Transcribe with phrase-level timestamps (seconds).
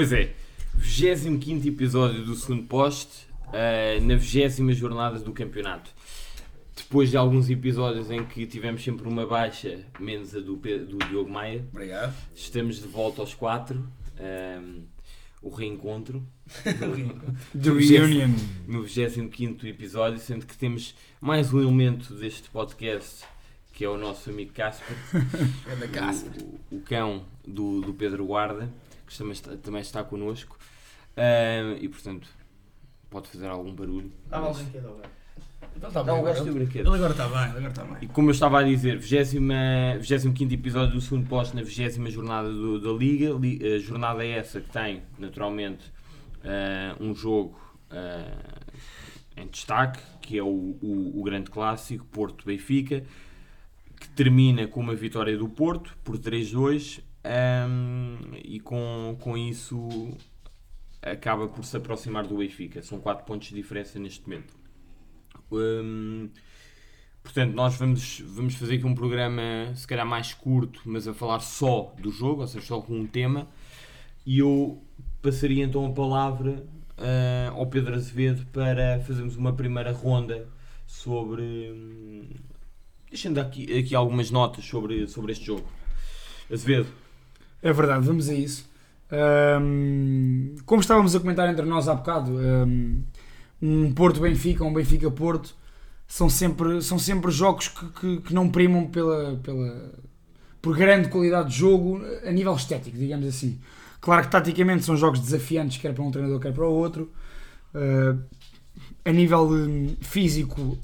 [0.00, 0.32] Pois é,
[0.74, 5.90] 25 episódio do segundo poste, uh, na 20 jornada do campeonato.
[6.76, 11.30] Depois de alguns episódios em que tivemos sempre uma baixa, menos a do, do Diogo
[11.30, 12.14] Maia, Obrigado.
[12.34, 13.86] estamos de volta aos quatro.
[14.18, 14.84] Um,
[15.42, 16.22] o reencontro.
[16.62, 18.34] The Reunion.
[18.66, 23.24] No 25 episódio, sendo que temos mais um elemento deste podcast,
[23.72, 24.96] que é o nosso amigo Casper.
[25.70, 26.42] É da Casper.
[26.70, 28.70] O, o cão do, do Pedro Guarda
[29.10, 30.56] que também está, também está connosco.
[31.16, 32.28] Uh, e portanto,
[33.10, 34.12] pode fazer algum barulho.
[34.28, 34.58] Dá mas...
[34.58, 35.10] brinquedo ao gajo.
[35.82, 36.86] Ele tá Não, o gajo tem o brinquedo.
[36.86, 37.96] Ele agora está bem, ele agora está bem.
[38.02, 42.80] E como eu estava a dizer, 25 episódio do segundo posto na 20 jornada do,
[42.80, 43.30] da Liga.
[43.34, 45.92] A jornada é essa que tem, naturalmente,
[46.44, 47.58] uh, um jogo
[47.90, 48.60] uh,
[49.36, 53.04] em destaque, que é o, o, o grande clássico, Porto-Benfica,
[53.98, 60.16] que termina com uma vitória do Porto por 3-2 um, e com, com isso
[61.02, 62.82] acaba por se aproximar do Benfica.
[62.82, 64.54] São 4 pontos de diferença neste momento.
[65.50, 66.30] Um,
[67.22, 71.40] portanto, nós vamos, vamos fazer aqui um programa se calhar mais curto, mas a falar
[71.40, 73.48] só do jogo, ou seja, só com um tema.
[74.24, 74.82] E eu
[75.22, 76.64] passaria então a palavra
[76.98, 80.46] uh, ao Pedro Azevedo para fazermos uma primeira ronda
[80.86, 81.42] sobre.
[81.42, 82.28] Um,
[83.08, 85.66] deixando aqui, aqui algumas notas sobre, sobre este jogo.
[86.52, 86.88] Azevedo.
[87.62, 88.69] É verdade, vamos a isso.
[89.12, 92.36] Um, como estávamos a comentar entre nós há bocado,
[93.60, 95.54] um, Porto-Benfica, um Benfica-Porto,
[96.06, 99.92] são sempre, são sempre jogos que, que, que, não primam pela, pela,
[100.60, 103.60] por grande qualidade de jogo a nível estético, digamos assim.
[104.00, 107.12] Claro que taticamente são jogos desafiantes, quer para um treinador, quer para o outro.
[107.74, 108.18] Uh,
[109.04, 109.48] a nível
[110.00, 110.78] físico,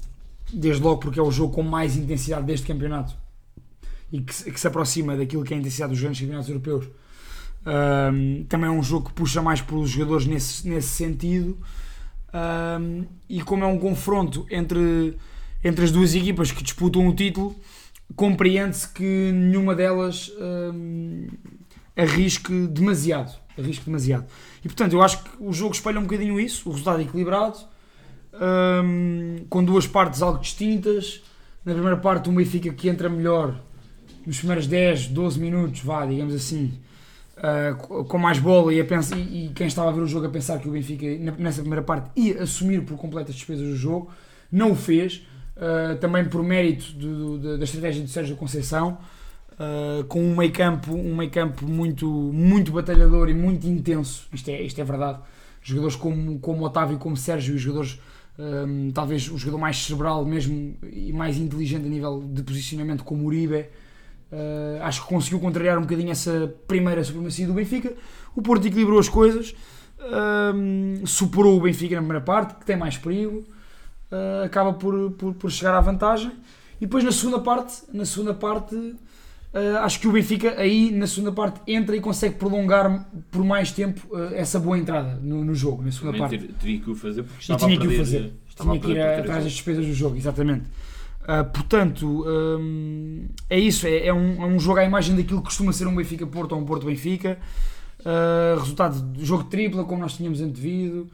[0.53, 3.15] desde logo porque é o jogo com mais intensidade deste campeonato
[4.11, 6.87] e que, que, se aproxima daquilo que é a intensidade dos grandes campeonatos europeus.
[7.67, 11.57] Um, também é um jogo que puxa mais pelos jogadores nesse, nesse sentido.
[12.33, 15.17] Um, e como é um confronto entre,
[15.61, 17.55] entre as duas equipas que disputam o título,
[18.15, 21.27] compreende-se que nenhuma delas um,
[21.95, 23.37] arrisque demasiado.
[23.57, 24.25] Arrisque demasiado.
[24.63, 27.57] E portanto, eu acho que o jogo espelha um bocadinho isso, o resultado equilibrado,
[29.49, 31.23] com duas partes algo distintas.
[31.65, 33.59] Na primeira parte, o Benfica que entra melhor
[34.25, 36.79] nos primeiros 10, 12 minutos, vá, digamos assim,
[37.37, 40.29] uh, com mais bola e, pensar, e, e, quem estava a ver o jogo a
[40.29, 41.05] pensar que o Benfica,
[41.37, 44.11] nessa primeira parte, ia assumir por completo as despesas do jogo,
[44.51, 45.25] não o fez,
[45.55, 48.97] uh, também por mérito do, do, da estratégia de Sérgio Conceição,
[49.53, 54.49] uh, com um meio campo, um meio campo muito, muito batalhador e muito intenso, isto
[54.49, 55.19] é, isto é verdade,
[55.61, 57.99] jogadores como, como Otávio e como Sérgio, os jogadores
[58.39, 63.25] um, talvez o jogador mais cerebral mesmo e mais inteligente a nível de posicionamento como
[63.25, 63.65] Uribe,
[64.31, 67.93] Uh, acho que conseguiu contrariar um bocadinho essa primeira supremacia do Benfica.
[68.35, 69.55] O Porto equilibrou as coisas,
[69.99, 73.45] uh, superou o Benfica na primeira parte, que tem mais perigo,
[74.11, 76.31] uh, acaba por, por, por, chegar à vantagem.
[76.79, 78.95] E depois na segunda parte, na segunda parte
[79.81, 84.07] acho que o Benfica aí na segunda parte entra e consegue prolongar por mais tempo
[84.35, 85.81] essa boa entrada no, no jogo.
[85.81, 86.53] Na segunda Também parte.
[86.59, 88.33] Teria que o fazer porque estava e tinha a perder, que o fazer.
[88.55, 90.65] Tinha que ir atrás das despesas do jogo, exatamente.
[91.27, 95.47] Uh, portanto, um, é isso, é, é, um, é, um, jogo à imagem daquilo que
[95.47, 97.37] costuma ser um Benfica-Porto ou um Porto-Benfica.
[97.99, 101.09] Uh, resultado de jogo tripla, como nós tínhamos antevido.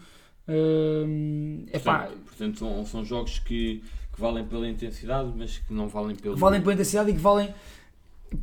[0.48, 3.82] Uh, portanto, portanto são, são, jogos que,
[4.14, 6.38] que, valem pela intensidade, mas que não valem pelo.
[6.38, 7.52] Valem pela intensidade e que valem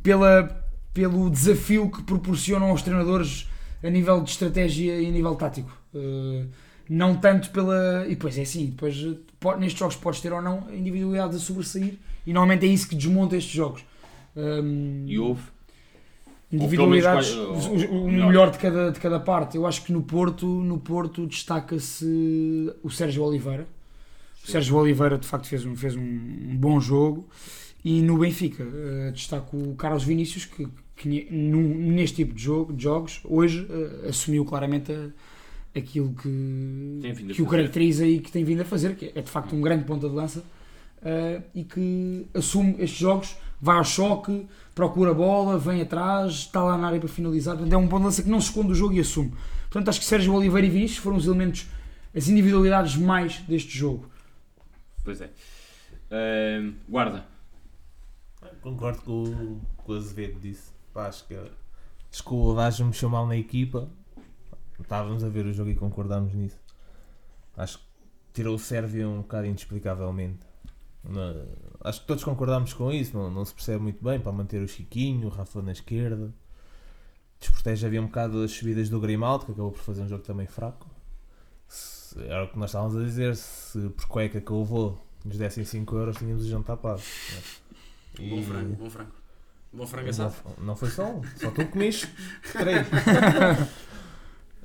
[0.03, 3.47] pela, pelo desafio que proporcionam aos treinadores
[3.81, 5.71] a nível de estratégia e a nível tático.
[5.93, 6.49] Uh,
[6.91, 8.05] não tanto pela.
[8.05, 9.01] E depois é assim, depois
[9.57, 11.93] nestes jogos podes ter ou não individualidades a sobressair
[12.27, 13.85] e normalmente é isso que desmonta estes jogos.
[14.35, 15.41] Um, e houve
[16.51, 19.55] individualidades, o, o, melhor de cada, de cada parte.
[19.55, 23.63] Eu acho que no Porto, no Porto destaca-se o Sérgio Oliveira.
[23.63, 24.49] Sim.
[24.49, 27.25] O Sérgio Oliveira de facto fez um, fez um bom jogo
[27.85, 30.67] e no Benfica uh, destaco o Carlos Vinícius que,
[30.97, 35.09] que num, neste tipo de, jogo, de jogos hoje uh, assumiu claramente a
[35.75, 36.99] aquilo que,
[37.33, 39.85] que o caracteriza e que tem vindo a fazer, que é de facto um grande
[39.85, 44.45] ponta de lança uh, e que assume estes jogos, vai ao choque,
[44.75, 47.55] procura a bola, vem atrás, está lá na área para finalizar.
[47.55, 49.31] Portanto, é um ponto de lança que não se esconde o jogo e assume.
[49.69, 51.67] Portanto, acho que Sérgio Oliveira e Vinícius foram os elementos,
[52.15, 54.09] as individualidades mais deste jogo.
[55.03, 55.29] Pois é.
[56.11, 57.25] Ahm, guarda.
[58.61, 60.71] Concordo com, o- com o Azevedo disse.
[60.93, 63.89] Pá, acho que, acho que o Lage mexeu mal na equipa.
[64.81, 66.59] Estávamos a ver o jogo e concordámos nisso.
[67.55, 67.83] Acho que
[68.33, 70.39] tirou o Sérvia um bocado inexplicavelmente.
[71.83, 73.15] Acho que todos concordámos com isso.
[73.17, 76.31] Não, não se percebe muito bem para manter o Chiquinho, o Rafa na esquerda.
[77.39, 80.45] Desprotege havia um bocado as subidas do Grimaldo, que acabou por fazer um jogo também
[80.45, 80.87] fraco.
[81.67, 83.35] Se- era o que nós estávamos a dizer.
[83.35, 87.01] Se por cueca que eu vou nos dessem 5 euros, tínhamos o jantar pago.
[88.19, 89.11] E- Bom frango, bom frango.
[89.73, 90.35] Bom frango não, assado.
[90.59, 92.13] não foi só um, só tu comeste
[92.51, 92.85] três.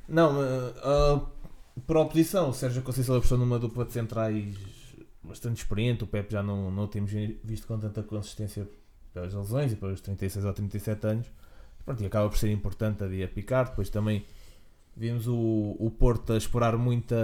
[0.08, 1.20] não, ah,
[1.87, 4.55] para a oposição, o Sérgio Conceição apostou numa dupla de centrais
[5.23, 6.05] bastante experiente.
[6.05, 7.11] O Pepe já não, não o temos
[7.44, 8.69] visto com tanta consistência
[9.12, 11.26] pelas lesões e pelos 36 ou 37 anos.
[11.85, 13.70] Pronto, e acaba por ser importante a dia picar.
[13.70, 14.25] Depois também
[14.97, 17.17] vimos o, o Porto a explorar muita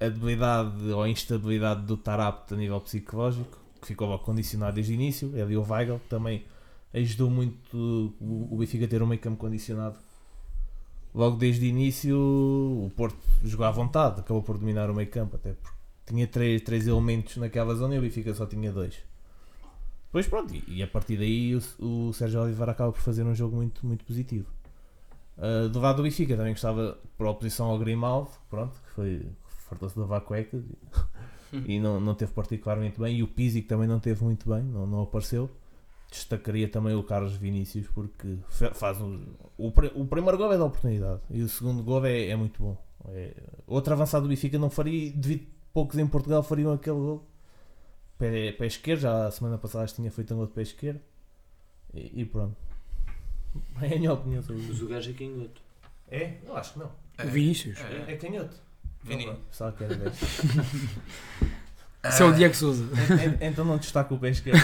[0.00, 4.94] a debilidade ou a instabilidade do Tarapte a nível psicológico, que ficou condicionado desde o
[4.94, 5.36] início.
[5.36, 6.44] Ele e o Weigl também
[6.92, 9.98] ajudou muito o, o Benfica a ter um meio campo condicionado.
[11.18, 15.34] Logo desde o início, o Porto jogou à vontade, acabou por dominar o meio campo,
[15.34, 15.76] até porque
[16.06, 18.94] tinha três, três elementos naquela zona e o Benfica só tinha dois.
[20.12, 23.34] Pois pronto, e, e a partir daí o, o Sérgio Oliveira acaba por fazer um
[23.34, 24.46] jogo muito, muito positivo.
[25.36, 29.26] Uh, do lado do Benfica também gostava, por oposição ao Grimaldo, pronto, que foi
[29.68, 30.62] fartou-se de levar cuecas
[31.52, 33.16] e, e não, não teve particularmente bem.
[33.16, 35.50] E o Pizzi que também não teve muito bem, não, não apareceu.
[36.10, 39.22] Destacaria também o Carlos Vinícius porque fa- faz um,
[39.58, 42.82] o, o primeiro gol é da oportunidade e o segundo gol é, é muito bom.
[43.10, 43.34] É,
[43.66, 47.28] outro avançado do Benfica não faria, devido poucos em Portugal fariam aquele gol.
[48.18, 50.62] Pé, pé esquerdo, já a semana passada acho que tinha feito um gol de pé
[50.62, 51.00] esquerdo.
[51.94, 52.56] E, e pronto.
[53.82, 54.84] É a minha opinião sobre Mas isso.
[54.84, 55.62] o gajo é canhoto.
[56.10, 56.34] É?
[56.46, 56.90] Eu acho que não.
[57.24, 57.78] O Vinícius.
[57.80, 58.56] É, é canhoto.
[59.02, 59.26] Vini.
[59.26, 59.94] Não, Só que era.
[62.08, 62.84] Isso é o Diego Souza.
[62.84, 64.58] En- en- Então não destaca o pé esquerdo.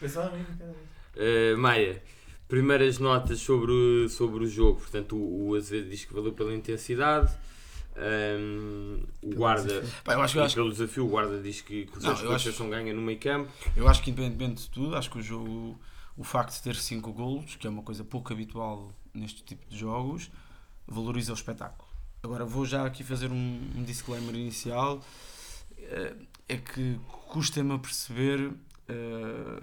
[0.00, 0.14] Dez.
[0.16, 2.02] Uh, Maia,
[2.48, 4.80] primeiras notas sobre, o- sobre o jogo.
[4.80, 7.32] Portanto, o, o Azevedo diz que valeu pela intensidade.
[7.98, 11.86] Um, o guarda, Pá, eu acho que eu acho pelo desafio, o guarda diz que,
[11.86, 13.50] que o Não, eu acho- Conceição ganha no meio campo.
[13.74, 15.80] Eu acho que independentemente de tudo, acho que o jogo,
[16.14, 19.78] o facto de ter 5 golos, que é uma coisa pouco habitual neste tipo de
[19.78, 20.30] jogos,
[20.86, 21.88] valoriza o espetáculo.
[22.22, 25.02] Agora vou já aqui fazer um, um disclaimer inicial,
[25.78, 26.14] eh,
[26.50, 26.98] é que
[27.28, 28.50] custa-me a perceber,
[28.88, 29.62] eh,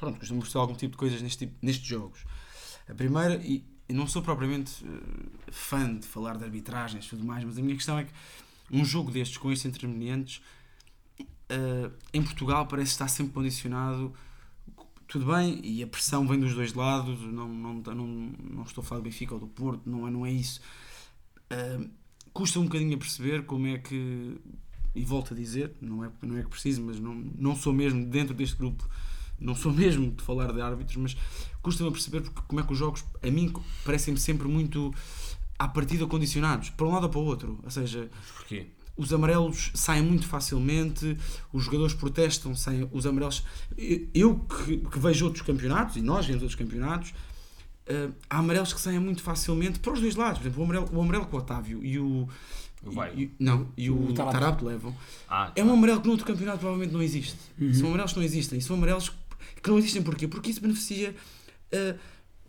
[0.00, 2.24] pronto, custa-me a perceber algum tipo de coisas neste tipo, nestes jogos.
[2.88, 7.44] A primeira, e não sou propriamente eh, fã de falar de arbitragens e tudo mais,
[7.44, 8.12] mas a minha questão é que
[8.70, 10.40] um jogo destes com estes intervenientes
[11.50, 14.14] Uh, em Portugal parece estar sempre condicionado.
[15.08, 17.20] Tudo bem, e a pressão vem dos dois lados.
[17.20, 20.24] Não, não, não, não estou a falar do Benfica ou do Porto, não é, não
[20.24, 20.60] é isso.
[21.50, 21.90] Uh,
[22.32, 24.40] custa um bocadinho a perceber como é que.
[24.94, 28.04] E volto a dizer, não é, não é que preciso, mas não, não sou mesmo
[28.06, 28.88] dentro deste grupo,
[29.40, 31.16] não sou mesmo de falar de árbitros, mas
[31.62, 33.52] custa-me a perceber porque, como é que os jogos, a mim,
[33.84, 34.92] parecem-me sempre muito
[35.58, 37.58] à partida condicionados, para um lado ou para o outro.
[37.62, 38.66] Ou seja, Porquê?
[38.96, 41.16] os amarelos saem muito facilmente,
[41.52, 43.44] os jogadores protestam, saem, os amarelos.
[44.14, 47.12] Eu que, que vejo outros campeonatos, e nós vemos outros campeonatos,
[47.86, 50.38] eh, há amarelos que saem muito facilmente para os dois lados.
[50.38, 52.28] Por exemplo, o amarelo, o amarelo que o Otávio e o.
[53.14, 54.94] E- não, e o, O levam.
[55.28, 57.36] Ah, É um amarelo que no outro campeonato provavelmente não existe.
[57.74, 58.60] São amarelos que não existem.
[58.60, 59.16] São amarelos que
[59.66, 60.26] não existem porquê?
[60.28, 61.14] Porque isso beneficia
[61.72, 61.94] eh,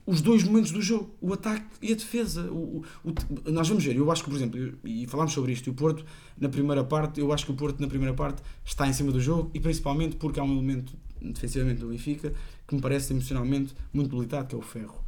[0.05, 2.49] os dois momentos do jogo, o ataque e a defesa.
[2.51, 3.09] O, o-
[3.45, 5.73] o- nós vamos ver, eu acho que, por exemplo, eu- e falámos sobre isto, o
[5.73, 6.03] Porto,
[6.39, 9.19] na primeira parte, eu acho que o Porto, na primeira parte, está em cima do
[9.21, 12.33] jogo, e principalmente porque há um elemento defensivamente do Benfica
[12.67, 14.99] que me parece emocionalmente muito debilitado, que é o Ferro.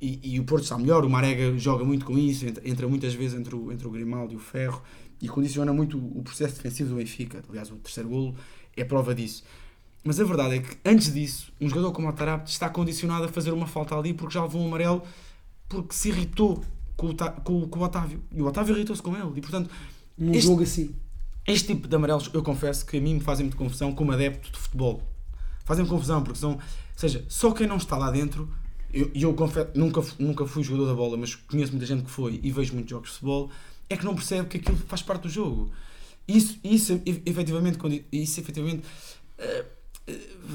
[0.00, 3.14] E, e o Porto está melhor, o Marega joga muito com isso, entra, entra muitas
[3.14, 4.82] vezes entre o, entre o Grimaldo e o Ferro,
[5.20, 7.42] e condiciona muito o processo defensivo do Benfica.
[7.48, 8.34] Aliás, o terceiro golo
[8.76, 9.42] é prova disso.
[10.06, 13.28] Mas a verdade é que, antes disso, um jogador como o Tarapte está condicionado a
[13.28, 15.02] fazer uma falta ali porque já levou um amarelo
[15.68, 16.62] porque se irritou
[16.96, 18.22] com o, com, o- com o Otávio.
[18.30, 19.32] E o Otávio irritou-se com ele.
[19.36, 19.68] E, portanto,
[20.16, 20.94] Num Este- jogo assim.
[21.46, 24.50] este tipo de amarelos, eu confesso que a mim me fazem muito confusão como adepto
[24.50, 25.02] de futebol.
[25.64, 26.52] Fazem-me confusão porque são.
[26.52, 26.60] Ou
[26.96, 28.48] seja, só quem não está lá dentro.
[28.94, 32.10] E eu, eu confesso, nunca, nunca fui jogador da bola, mas conheço muita gente que
[32.10, 33.50] foi e vejo muitos jogos de futebol.
[33.90, 35.70] É que não percebe que aquilo faz parte do jogo.
[36.26, 37.78] Isso, isso efetivamente,
[38.10, 38.82] isso efetivamente
[39.38, 39.64] eh,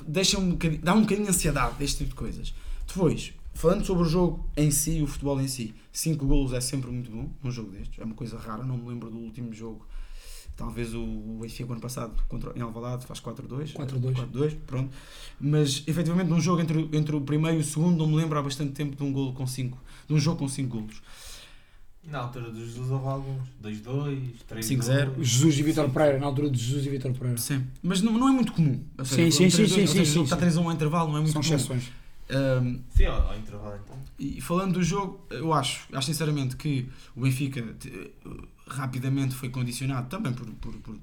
[0.08, 2.54] deixa um dá um bocadinho de ansiedade deste tipo de coisas.
[2.88, 6.90] Depois, falando sobre o jogo em si, o futebol em si, 5 golos é sempre
[6.90, 8.00] muito bom num jogo destes.
[8.00, 9.86] É uma coisa rara, não me lembro do último jogo.
[10.56, 13.74] Talvez o Benfica ano passado contra, em Alvalade faz 4-2.
[13.74, 14.14] 4-2.
[14.32, 14.96] 4-2, pronto.
[15.40, 18.44] Mas efetivamente num jogo entre, entre o primeiro e o segundo não me lembro há
[18.44, 19.78] bastante tempo de um golo com 5,
[20.08, 21.02] de um jogo com 5 golos.
[22.04, 23.48] Na altura dos Jesus houve alguns.
[23.64, 25.24] 2-2, 3 5-0.
[25.24, 27.38] Jesus e Vitor Pereira, na altura de Jesus e Vitor Pereira.
[27.38, 27.66] Sim.
[27.82, 28.84] Mas não, não é muito comum.
[28.98, 30.40] Ou seja, sim, um sim, 3-2, sim, sim, seja, sim, o Está sim.
[30.42, 31.56] 3 a 1 ao intervalo, não é muito São comum.
[31.56, 31.92] exceções.
[32.30, 33.98] Ahm, Sim, ao, ao intervalo então.
[34.18, 38.12] E falando do jogo, eu acho, acho sinceramente que o Benfica te-
[38.68, 40.98] rapidamente foi condicionado também por, por- por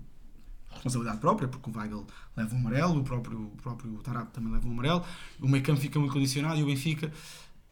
[0.70, 4.66] responsabilidade própria, porque o Weigl leva um amarelo, o próprio, o próprio Tarap também leva
[4.66, 5.04] um amarelo,
[5.40, 7.12] o meio campo fica muito condicionado e o Benfica,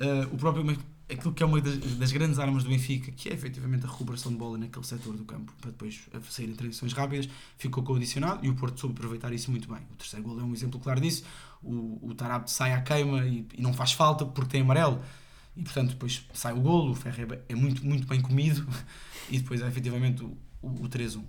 [0.01, 0.79] eh, o próprio meio-
[1.09, 4.33] aquilo que é uma das, das grandes armas do Benfica, que é efetivamente a recuperação
[4.33, 8.55] de bola naquele setor do campo, para depois saírem transições rápidas, ficou condicionado e o
[8.55, 9.83] Porto soube aproveitar isso muito bem.
[9.93, 11.25] O terceiro gol é um exemplo claro disso.
[11.63, 15.01] O, o Tarap sai à queima e, e não faz falta porque tem amarelo.
[15.57, 18.67] E portanto depois sai o golo, o Ferro é, muito, muito bem comido
[19.31, 21.23] e depois é efetivamente o, o, o 3-1.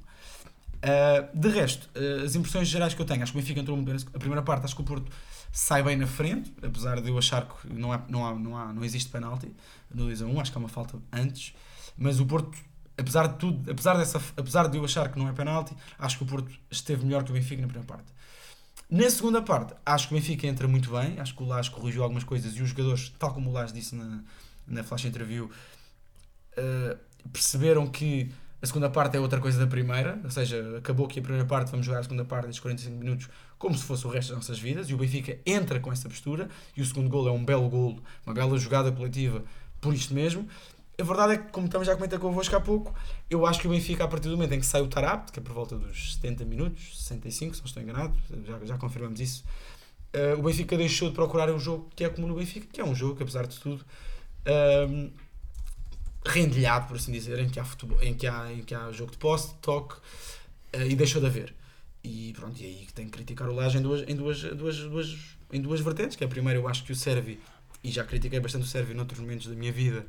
[0.78, 3.76] Uh, de resto, uh, as impressões gerais que eu tenho, acho que o Benfica entrou
[3.76, 4.06] muito bem.
[4.14, 5.12] A primeira parte, acho que o Porto
[5.52, 8.74] sai bem na frente, apesar de eu achar que não, há, não, há, não, há,
[8.74, 9.52] não existe penalti
[9.90, 11.54] no 2 a 1, acho que há uma falta antes.
[11.98, 12.58] Mas o Porto,
[12.98, 16.24] apesar de tudo, apesar, dessa, apesar de eu achar que não é penalti, acho que
[16.24, 18.12] o Porto esteve melhor que o Benfica na primeira parte.
[18.90, 22.04] Na segunda parte, acho que o Benfica entra muito bem, acho que o Lage corrigiu
[22.04, 24.24] algumas coisas e os jogadores, tal como o Lage disse na,
[24.66, 25.52] na flash interview,
[26.58, 26.98] uh,
[27.30, 28.32] perceberam que
[28.68, 31.72] a segunda parte é outra coisa da primeira, ou seja, acabou que a primeira parte
[31.72, 34.60] vamos jogar a segunda parte destes 45 minutos como se fosse o resto das nossas
[34.60, 37.70] vidas e o Benfica entra com essa postura e o segundo gol é um belo
[37.70, 39.42] golo, uma bela jogada coletiva
[39.80, 40.46] por isto mesmo.
[41.00, 42.94] A verdade é que, como estamos já a comentar convosco há pouco,
[43.30, 45.40] eu acho que o Benfica, a partir do momento em que sai o Tarap, que
[45.40, 49.46] é por volta dos 70 minutos, 65, se não estou enganado, já, já confirmamos isso,
[50.14, 52.84] uh, o Benfica deixou de procurar um jogo que é comum no Benfica, que é
[52.84, 53.86] um jogo que, apesar de tudo,
[54.46, 55.27] uh,
[56.28, 59.12] rendilhado, por assim dizer, em que há, futebol, em que há, em que há jogo
[59.12, 61.54] de posse, toque, uh, e deixou de haver.
[62.04, 64.78] E pronto, e aí que tenho que criticar o Laje em duas, em duas, duas,
[64.78, 65.18] duas,
[65.52, 67.40] em duas vertentes, que é a primeira, eu acho que o Servi,
[67.84, 70.06] e já critiquei bastante o Servi noutros momentos da minha vida,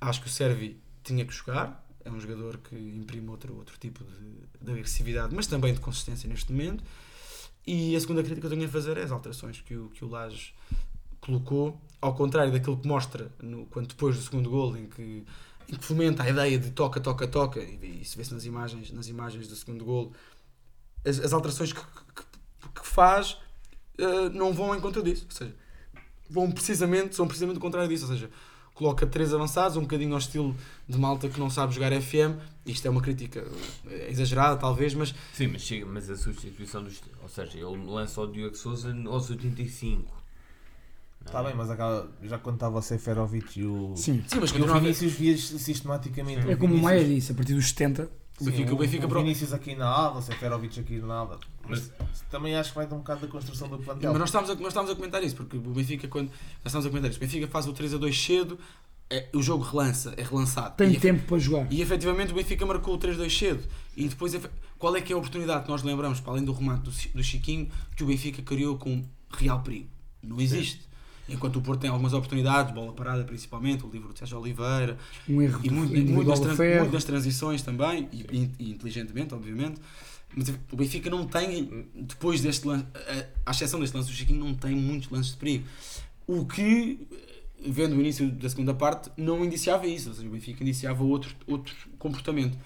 [0.00, 4.04] acho que o Servi tinha que jogar, é um jogador que imprime outro, outro tipo
[4.04, 6.84] de, de agressividade, mas também de consistência neste momento.
[7.66, 10.04] E a segunda crítica que eu tenho a fazer é as alterações que o, que
[10.04, 10.54] o Laje
[11.20, 15.24] colocou, ao contrário daquilo que mostra no, quando depois do segundo gol, em que,
[15.68, 18.92] em que fomenta a ideia de toca, toca, toca, e, e se vê-se nas imagens,
[18.92, 20.12] nas imagens do segundo gol,
[21.04, 23.32] as, as alterações que, que, que faz
[23.98, 25.54] uh, não vão em contra disso, ou seja,
[26.28, 28.30] vão precisamente, são precisamente o contrário disso, ou seja,
[28.76, 30.54] coloca três avançados, um bocadinho ao estilo
[30.88, 32.38] de malta que não sabe jogar FM.
[32.64, 33.44] Isto é uma crítica
[34.08, 35.14] exagerada, talvez, mas.
[35.32, 37.02] Sim, mas, chega, mas a substituição dos.
[37.22, 40.25] Ou seja, ele lança o Diogo Souza aos 85.
[41.26, 44.24] Está bem, mas aquela, já quando estava o Seferovic e o, Sim.
[44.26, 44.80] Sim, mas e o continua a ver.
[44.80, 46.50] Vinícius vias sistematicamente.
[46.50, 48.08] É como o Maia disse, a partir dos 70.
[48.38, 51.40] O Benfica, o Benfica o pro- Vinícius aqui na ala, o Seferovic aqui na ala.
[51.66, 51.90] Mas
[52.30, 54.10] também acho que vai dar um bocado da construção do plantel.
[54.12, 56.28] Mas nós estávamos, a, nós estávamos a comentar isso, porque o Benfica, quando.
[56.28, 57.18] Nós estávamos a comentar isso.
[57.18, 58.58] O Benfica faz o 3 a 2 cedo,
[59.08, 60.76] é, o jogo relança, é relançado.
[60.76, 61.72] Tem e, tempo para jogar.
[61.72, 63.64] E efetivamente o Benfica marcou o 3-2 cedo.
[63.96, 64.38] E depois,
[64.78, 67.24] qual é que é a oportunidade que nós lembramos, para além do remate do, do
[67.24, 69.88] Chiquinho, que o Benfica criou com real perigo?
[70.22, 70.85] Não existe.
[71.28, 74.96] Enquanto o Porto tem algumas oportunidades, bola parada principalmente, o livro de Sérgio Oliveira,
[75.28, 75.92] Um erro e muito,
[76.76, 79.80] muito nas transições também, e, e- e inteligentemente, obviamente.
[80.36, 82.84] Mas o Benfica não tem, depois deste lance,
[83.44, 85.64] à exceção deste lance do Chiquinho, não tem muitos lances de perigo.
[86.26, 87.06] O que,
[87.66, 90.10] vendo o início da segunda parte, não indiciava isso.
[90.10, 92.56] Ou seja, o Benfica indiciava outro, outro comportamento.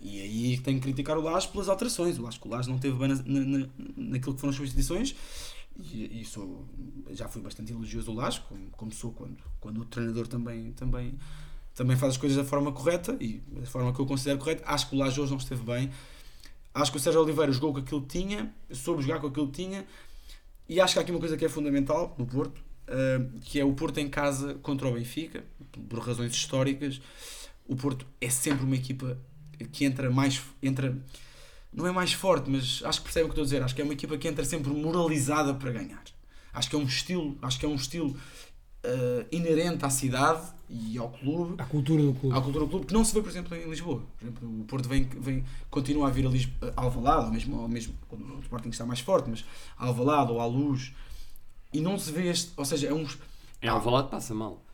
[0.00, 2.18] E aí tenho que criticar o Lage pelas alterações.
[2.18, 4.56] Eu acho que o Lage não teve bem na, na, na- naquilo que foram as
[4.56, 5.14] substituições.
[5.78, 6.66] E, e sou,
[7.10, 11.18] já fui bastante elogioso do Lage, como, como sou quando, quando o treinador também, também,
[11.74, 14.64] também faz as coisas da forma correta e da forma que eu considero correta.
[14.66, 15.90] Acho que o Lage hoje não esteve bem.
[16.74, 19.64] Acho que o Sérgio Oliveira jogou com aquilo que tinha, soube jogar com aquilo que
[19.64, 19.86] tinha.
[20.68, 23.64] E acho que há aqui uma coisa que é fundamental no Porto, eh, que é
[23.64, 25.44] o Porto em casa contra o Benfica,
[25.88, 27.00] por razões históricas.
[27.66, 29.18] O Porto é sempre uma equipa
[29.72, 30.42] que entra mais.
[30.62, 30.96] Entra,
[31.78, 33.62] não é mais forte, mas acho que percebem o que estou a dizer.
[33.62, 36.02] Acho que é uma equipa que entra sempre moralizada para ganhar.
[36.52, 38.16] Acho que é um estilo, acho que é um estilo
[38.82, 42.36] eh, inerente à cidade e ao clube A cultura do clube.
[42.36, 44.02] à cultura do clube que não se vê, por exemplo, em Lisboa.
[44.18, 47.60] Por exemplo, o Porto vem, vem, continua a vir a Lisboa, a Alvalade, ou mesmo,
[47.60, 49.44] ou mesmo quando o Sporting está mais forte, mas
[49.78, 50.92] a Alvalade ou à Luz,
[51.72, 53.06] e não se vê este, ou seja, é um...
[53.62, 54.64] É Alvalade passa mal.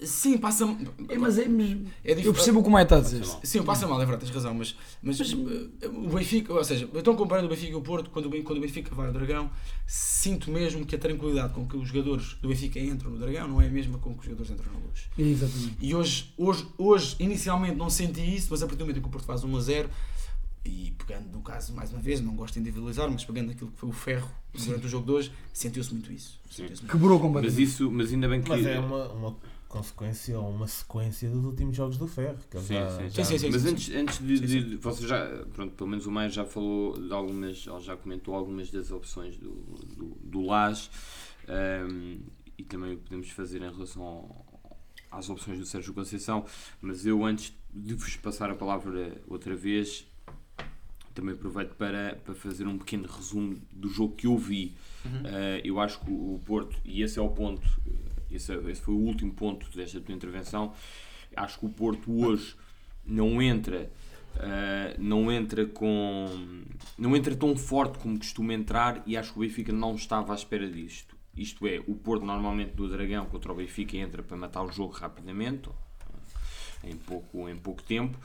[0.00, 0.64] Sim, passa...
[1.08, 3.18] É, mas é, mas é dif- eu percebo o que o Maia está a dizer.
[3.18, 3.40] Passa mal.
[3.42, 7.16] Sim, passa mal, é verdade, tens razão, mas, mas, eh, o Benfica, ou seja, então
[7.16, 9.50] comparando o Benfica e o Porto, quando quando o Benfica vai ao Dragão,
[9.88, 13.60] sinto mesmo que a tranquilidade com que os jogadores do Benfica entram no Dragão não
[13.60, 15.08] é a mesma com que os jogadores entram na Luz.
[15.18, 15.76] Exatamente.
[15.80, 19.08] E hoje, hoje, hoje, inicialmente não senti isso, mas a partir do momento em que
[19.08, 19.90] o Porto faz 1 a 0
[20.64, 23.78] e pegando no caso, mais uma vez, não gosto de individualizar, mas pegando naquilo que
[23.78, 24.30] foi o ferro
[24.64, 26.38] durante o jogo de hoje, sentiu-se muito isso.
[26.50, 26.92] Sentiu-se muito.
[26.92, 27.62] Quebrou Mas completamente.
[27.62, 28.48] isso, mas ainda bem que.
[28.48, 29.36] Mas é uma, uma
[29.68, 32.38] consequência ou uma sequência dos últimos jogos do Ferro.
[32.50, 33.50] Que Sim, já, sim, já- sim, sim.
[33.50, 35.26] Mas antes, antes de, de, de- Você já.
[35.52, 37.66] Pronto, pelo menos o Maio já falou de algumas.
[37.66, 40.90] Ou já comentou algumas das opções do, do, do LAS.
[41.46, 42.18] ehm,
[42.56, 44.46] e também o que podemos fazer em relação ao-
[45.10, 46.44] às opções do Sérgio Conceição.
[46.80, 50.06] Mas eu, antes de vos passar a palavra outra vez,
[51.14, 54.74] também aproveito para, para fazer um pequeno resumo do jogo que eu vi.
[55.24, 57.62] Eh, eu acho que o Porto, e esse é o ponto,
[58.30, 60.72] esse, esse foi o último ponto desta tua intervenção.
[61.36, 62.56] Acho que o Porto hoje
[63.04, 63.90] não entra,
[64.36, 66.26] eh, não entra com,
[66.96, 70.36] não entra tão forte como costuma entrar e acho que o Benfica não estava à
[70.36, 71.16] espera disto.
[71.36, 74.92] Isto é, o Porto normalmente do Dragão contra o Benfica entra para matar o jogo
[74.92, 75.70] rapidamente,
[76.82, 78.18] em pouco, em pouco tempo,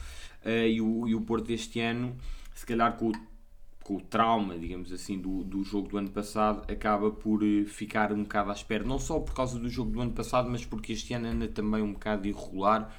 [0.44, 2.16] eh, e, o, e o Porto este ano,
[2.54, 3.12] se calhar com o
[3.84, 8.14] com o trauma, digamos assim, do, do jogo do ano passado, acaba por eh, ficar
[8.14, 10.94] um bocado à espera, não só por causa do jogo do ano passado, mas porque
[10.94, 12.94] este ano anda também um bocado irregular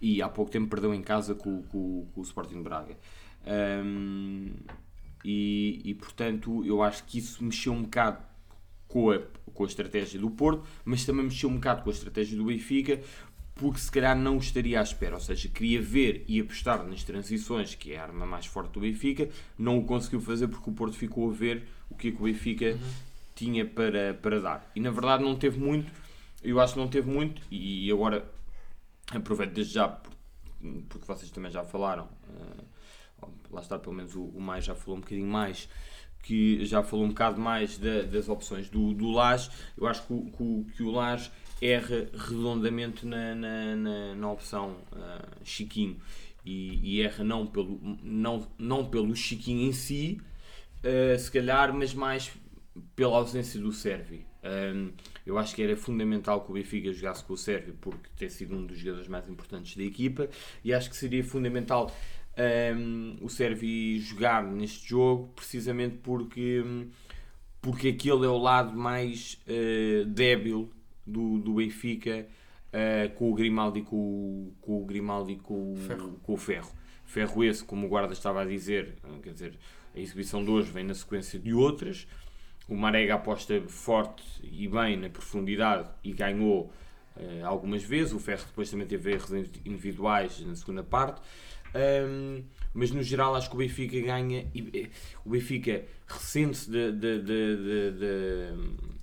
[0.00, 2.96] e há pouco tempo perdeu em casa com, com, com o Sporting Braga.
[3.46, 4.54] Ahm,
[5.24, 8.18] e, e portanto, eu acho que isso mexeu um bocado
[8.88, 9.20] com a,
[9.54, 13.00] com a estratégia do Porto, mas também mexeu um bocado com a estratégia do Benfica,
[13.54, 17.74] porque se calhar não estaria à espera, ou seja, queria ver e apostar nas transições,
[17.74, 19.28] que é a arma mais forte do Benfica,
[19.58, 22.24] não o conseguiu fazer porque o Porto ficou a ver o que é que o
[22.24, 22.78] Benfica
[23.34, 24.70] tinha para, para dar.
[24.74, 25.92] E na verdade não teve muito,
[26.42, 28.24] eu acho que não teve muito, e agora
[29.12, 30.12] aproveito desde já, por-
[30.88, 32.64] porque vocês também já falaram, eh,
[33.50, 35.68] lá está, pelo menos o, o Mais já falou um bocadinho mais,
[36.22, 40.12] que já falou um bocado mais da- das opções do, do Lage, eu acho que
[40.12, 40.24] o,
[40.66, 41.30] que que o Lage
[41.62, 45.96] erra redondamente na, na, na, na opção ah, Chiquinho
[46.44, 50.20] e, e erra não pelo, não, não pelo Chiquinho em si,
[50.82, 52.32] ah, se calhar, mas mais
[52.96, 54.24] pela ausência do Sérvio.
[54.42, 54.90] Ahm,
[55.24, 58.56] eu acho que era fundamental que o Benfica jogasse com o Sérvio porque tem sido
[58.56, 60.28] um dos jogadores mais importantes da equipa
[60.64, 61.94] e acho que seria fundamental
[62.36, 66.64] ahm, o Sérvio jogar neste jogo precisamente porque,
[67.60, 70.72] porque aquele é o lado mais eh, débil
[71.06, 72.26] do, do Benfica
[72.72, 76.18] eh, com o Grimaldi e com, o- com o Grimaldi com, Ferro.
[76.22, 76.72] com o Ferro.
[77.04, 79.58] Ferro esse, como o guarda estava a dizer, eh, quer dizer,
[79.94, 82.06] a exibição de hoje vem na sequência de outras.
[82.68, 86.72] O Marega aposta forte e bem na profundidade e ganhou
[87.16, 88.12] eh, algumas vezes.
[88.14, 89.30] O Ferro depois também teve erros
[89.66, 91.20] individuais na segunda parte.
[91.74, 92.42] Ahm,
[92.74, 94.88] mas no geral acho que o Benfica ganha e
[95.24, 99.01] o Benfica ressente-se da- da- da- da-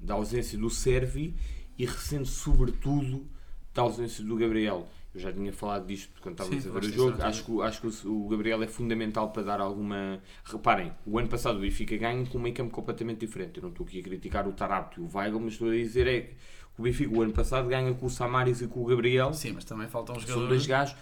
[0.00, 1.34] da- ausência do Servi
[1.78, 3.26] e ressente sobretudo
[3.74, 4.88] da ausência do Gabriel.
[5.14, 7.22] Eu já tinha falado disto quando estávamos Sim, a ver o jogo.
[7.22, 10.20] Acho que, o- acho que o- Gabriel é fundamental para dar alguma.
[10.44, 13.56] Reparem, o ano passado o Benfica ganha com um meio campo completamente diferente.
[13.56, 16.06] Eu não estou aqui a criticar o Tarapto e o Weigl, mas estou a dizer
[16.06, 16.34] é que
[16.78, 19.34] o Benfica o ano passado ganha com o Samaris e com o Gabriel.
[19.34, 20.48] Sim, mas também falta um São jogador.
[20.48, 20.94] dois gajos.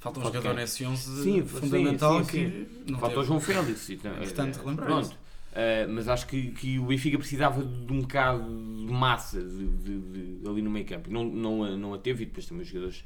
[0.00, 3.24] Falta um Falta jogador nesse 11 Sim, fundamental sim, sim, que Falta o.
[3.24, 3.88] João Félix.
[3.90, 5.16] É importante eh, relembrar Pronto.
[5.52, 10.00] Uh, mas acho que, que o Benfica precisava de um bocado de massa de, de-
[10.38, 11.10] de- ali no meio campo.
[11.10, 13.04] Não, não, a- não a teve e depois também os jogadores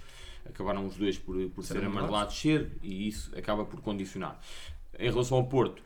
[0.48, 2.38] acabaram os dois por, por serem amarelados.
[2.38, 4.40] cedo e isso acaba por condicionar.
[4.96, 5.82] Em relação ao Porto,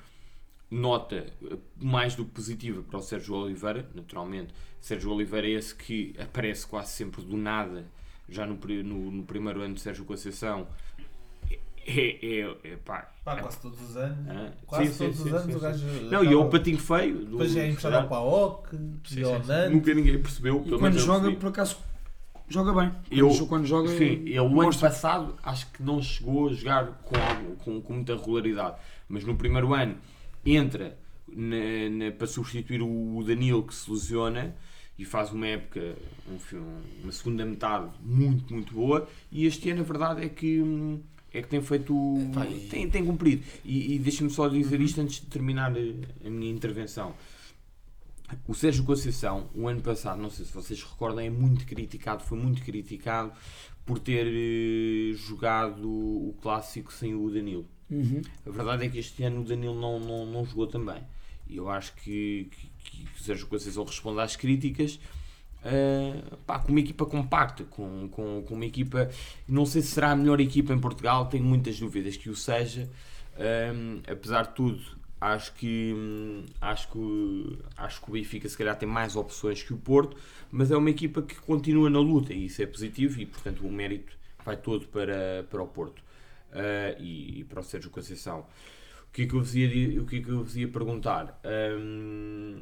[0.70, 1.32] nota
[1.76, 4.52] mais do que positiva para o Sérgio Oliveira, naturalmente.
[4.82, 7.86] Sérgio Oliveira é esse que aparece quase sempre do nada,
[8.28, 10.68] já no, no, no primeiro ano de Sérgio Conceição.
[11.86, 14.18] É, é, é, pá, Pá, quase todos os anos.
[14.28, 15.86] Ah, Quase sim, todos sim, os sim, anos sim, o gajo.
[16.10, 17.18] Não, e é o patinho feio.
[17.20, 18.76] Do, Depois é emprestado ao Paok,
[19.16, 19.38] e ao.
[19.40, 19.72] Nantes.
[19.72, 20.62] Nunca ninguém percebeu.
[20.66, 21.78] E quando eu joga, por acaso,
[22.48, 22.90] joga bem.
[22.90, 26.52] Quando, Eu- jo- quando joga, Sim, ele o ano passado acho que não chegou a
[26.52, 28.76] jogar com, algo- com, com muita regularidade,
[29.08, 29.96] mas no primeiro ano
[30.44, 30.96] entra
[31.28, 34.54] na- na- para substituir o Danilo que se lesiona
[34.98, 35.94] e faz uma época,
[36.28, 36.38] um
[37.02, 39.08] uma segunda metade muito, muito boa.
[39.32, 41.00] E este ano a verdade é que, hum,
[41.38, 41.94] é que tem feito.
[42.50, 43.44] E- tem, tem cumprido.
[43.64, 47.14] E, e deixa-me só dizer isto antes de terminar eh, a minha intervenção.
[48.46, 52.38] O Sérgio Conceição, o ano passado, não sei se vocês recordam, é muito criticado, foi
[52.38, 53.32] muito criticado
[53.84, 57.66] por ter eh, jogado o clássico sem o Danilo.
[57.90, 58.22] Uhum.
[58.46, 61.02] A verdade é que este ano o Danilo não, não, não jogou também.
[61.48, 62.68] E eu acho que, que,
[63.04, 65.00] que o Sérgio Conceição responde às críticas
[65.64, 69.10] eh, pá, com uma equipa compacta, com, com, com uma equipa.
[69.48, 72.88] Não sei se será a melhor equipa em Portugal, tenho muitas dúvidas que o seja.
[73.38, 74.80] Ehm, apesar de tudo,
[75.20, 79.76] acho que, acho, que, acho que o Benfica se calhar tem mais opções que o
[79.76, 80.16] Porto,
[80.50, 83.70] mas é uma equipa que continua na luta e isso é positivo e, portanto, o
[83.70, 86.02] mérito vai todo para, para o Porto
[86.52, 88.46] eh, e, e para o Sérgio Conceição.
[89.08, 91.40] O que é que eu vos ia, o que é que eu vos ia perguntar?
[91.44, 92.60] Hum,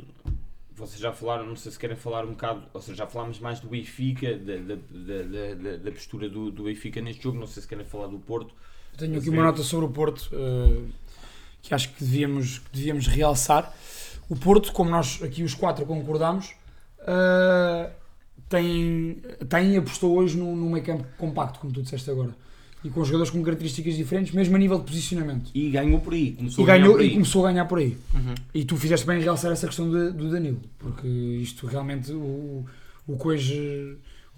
[0.78, 3.60] vocês já falaram, não sei se querem falar um bocado, ou seja, já falámos mais
[3.60, 7.68] do Benfica, da, da, da, da, postura do, do Benfica neste jogo, não sei se
[7.68, 8.54] querem falar do Porto.
[8.96, 10.82] Tenho aqui uma nota sobre o Porto eh,
[11.62, 13.74] que acho que devíamos, que devíamos realçar.
[14.28, 16.54] O Porto, como nós aqui os quatro concordamos,
[17.00, 17.90] eh,
[18.48, 22.34] tem, tem apostou hoje no, no meio campo compacto, como tu disseste agora.
[22.84, 25.50] E com jogadores com características diferentes, mesmo a nível de posicionamento.
[25.52, 27.08] E ganhou por aí, começou E, ganhou, por aí.
[27.08, 27.96] e começou a ganhar por aí.
[28.14, 28.34] Uhum.
[28.54, 32.64] E tu fizeste bem em realçar essa questão de- do Danilo, porque isto realmente o,
[33.06, 33.52] o coisa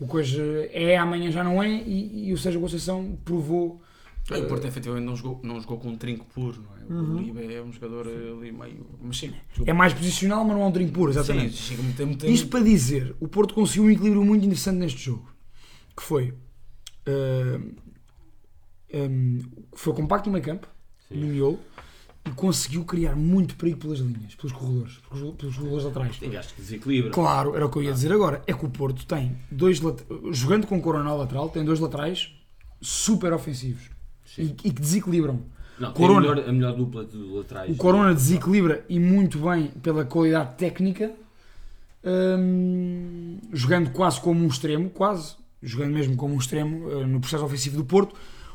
[0.01, 3.83] o coisa é amanhã já não é e, e o Sérgio Conceição provou
[4.31, 6.81] É, O Porto efetivamente não jogou, não jogou com um trinco puro, não é?
[7.01, 7.17] O Uhum.
[7.17, 8.87] Uribe é um jogador ali meio.
[9.03, 9.33] Mas sim,
[9.67, 11.57] é mais posicional, mas não é um trinco puro, exatamente.
[11.57, 14.99] Sim, chega muito muito Isto para dizer, o Porto conseguiu um equilíbrio muito interessante neste
[15.01, 15.29] jogo,
[15.97, 16.33] que foi
[17.07, 17.61] ah,
[18.95, 19.41] hum,
[19.73, 20.69] foi compacto no meio campo,
[21.11, 21.59] no miolo,
[22.27, 26.19] e conseguiu criar muito perigo pelas linhas, pelos corredores, pelos, pelos corredores laterais.
[26.19, 27.11] Tem gajos que desequilibra.
[27.11, 28.43] Claro, era o que eu ia dizer agora.
[28.47, 29.81] É que o Porto tem dois
[30.33, 32.33] jogando com Corona ao lateral, tem dois laterais
[32.81, 33.91] super ofensivos
[34.39, 35.41] e, e que desequilibram.
[35.79, 36.19] Não, Corona.
[36.19, 37.71] a melhor, a melhor dupla de laterais.
[37.71, 41.11] O Corona desequilibra e muito bem pela qualidade técnica,
[42.05, 47.45] hum, jogando quase como um extremo, quase, jogando mesmo como um extremo eh, no processo
[47.45, 48.15] ofensivo do Porto.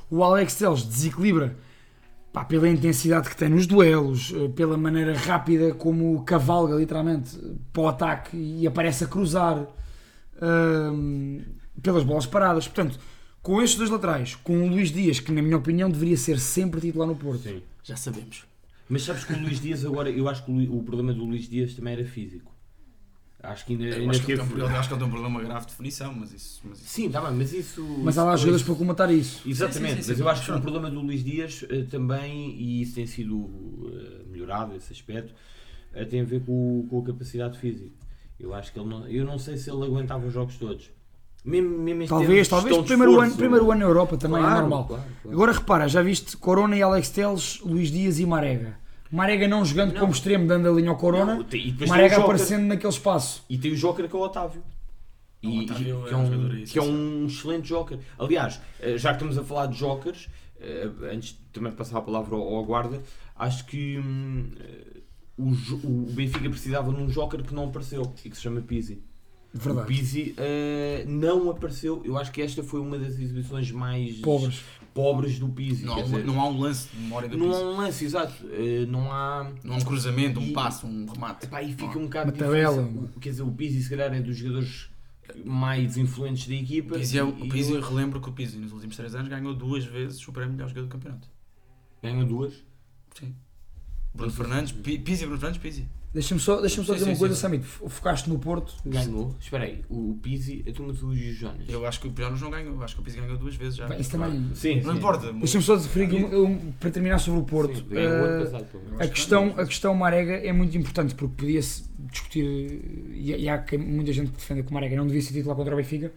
[0.09, 1.55] O Alex Telles desequilibra
[2.31, 7.37] pá, pela intensidade que tem nos duelos, eh, pela maneira rápida como cavalga literalmente
[7.71, 9.65] para o ataque e aparece a cruzar,
[10.41, 11.41] hum,
[11.81, 12.67] pelas bolas paradas.
[12.67, 12.99] Portanto,
[13.41, 16.81] com estes dois laterais, com o Luís Dias, que na minha opinião deveria ser sempre
[16.81, 17.43] titular no Porto.
[17.43, 17.61] Sim.
[17.83, 18.43] Já sabemos.
[18.89, 21.73] Mas sabes que o Luís Dias agora, eu acho que o problema do Luís Dias
[21.73, 22.54] também era físico.
[23.47, 24.41] Acho que ainda, ainda acho, que teve.
[24.41, 26.61] um- acho que ele tem um problema grave de definição, mas isso.
[26.63, 27.85] Mas isso Sim, tá bem, mas isso.
[28.03, 29.47] Mas há lá jogadores para comatar isso.
[29.47, 30.23] Exatamente, Sim, sim, sim, mas sim.
[30.23, 30.63] eu acho que o Pronto.
[30.63, 33.49] problema do Luís Dias eh, também, e isso tem sido
[33.93, 35.33] eh, melhorado, esse aspecto,
[35.93, 37.91] eh, tem a ver com, com a capacidade física.
[38.39, 39.07] Eu acho que ele não.
[39.07, 40.89] Eu não sei se ele aguentava os jogos todos.
[41.45, 42.75] Mesmo, mesmo em Talvez, talvez.
[42.79, 43.37] Primeiro ano, esforço.
[43.37, 44.85] primeiro ano na Europa também Claro, é normal.
[44.87, 45.35] claro, claro.
[45.37, 48.83] Agora repara, já viste Corona e Alex Teles, Luís Dias e Marega.
[49.11, 49.99] Marega não jogando Não.
[50.01, 51.35] como extremo, dando a linha ao Corona.
[51.35, 53.43] Não, e Marega o aparecendo naquele espaço.
[53.49, 54.63] E tem o Joker que é o Otávio.
[55.43, 57.99] O E, Otávio e- é que é um um, jogador que é um excelente Joker.
[58.17, 60.27] Aliás, eh, já que estamos a falar de Jokers,
[60.59, 63.01] eh, antes de também passar a palavra ao, ao Guarda,
[63.35, 65.01] acho que hum, eh,
[65.37, 65.51] o,
[65.87, 69.03] o Benfica precisava de um Joker que não apareceu e que se chama Pizzi.
[69.55, 69.87] O Verdade.
[69.87, 72.01] Pizzi eh, não apareceu.
[72.03, 74.61] Eu acho que esta foi uma das exibições mais Pobres.
[74.93, 75.85] pobres do Pizzi.
[75.85, 77.65] não, há quer um, dizer, não há um lance de memória do não há piso.
[77.65, 78.33] um lance, exato.
[78.51, 79.49] Eh, não há.
[79.63, 81.45] Não há um cruzamento, um E- passo, um remate.
[81.45, 82.83] Epá, e fica Não um bocado Uma tabela.
[82.83, 83.09] difícil.
[83.15, 84.89] O- Quer dizer, o Pizzi se calhar é dos jogadores
[85.45, 86.95] mais influentes da equipa.
[86.95, 89.15] O Pizzi, é o- e- o Pizzi, eu relembro que o Pizzi nos últimos 3
[89.15, 91.29] anos ganhou duas vezes o prémio melhor jogador do campeonato.
[92.03, 92.53] Ganhou duas.
[93.17, 93.33] Sim.
[94.13, 95.87] Bruno Fernandes, Pi- Pizzi, Bruno Fernandes, Pizzi.
[96.15, 97.41] Deixa-me só, deixa só Sim, dizer sim, uma coisa, sim.
[97.41, 97.65] Samit.
[97.65, 98.73] Focaste no Porto.
[98.85, 99.35] Ganhou.
[99.37, 101.67] Espera aí, o, Pizzi, a turma do Jonas.
[101.67, 103.75] Eu acho que o Jonas não ganhou, eu acho que o Pizzi ganhou duas vezes
[103.75, 103.85] já.
[103.85, 104.49] Bem, isso também.
[104.55, 104.97] Sim, Não sim.
[104.97, 105.33] importa.
[105.33, 107.85] Deixa-me só referir aqui, um- um- para terminar sobre o Porto.
[107.91, 108.65] O ano eh, passado.
[108.97, 112.45] A questão, a questão Marega é muito importante porque podia-se discutir,
[113.13, 115.57] e, e há quem- muita gente que defenda que o Marega não devia ser titular
[115.57, 116.13] contra o Benfica,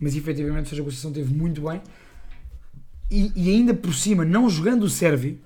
[0.00, 1.80] mas efetivamente o Sérgio Conceição teve muito bem
[3.10, 5.40] e, e ainda por cima, não jogando o Servi,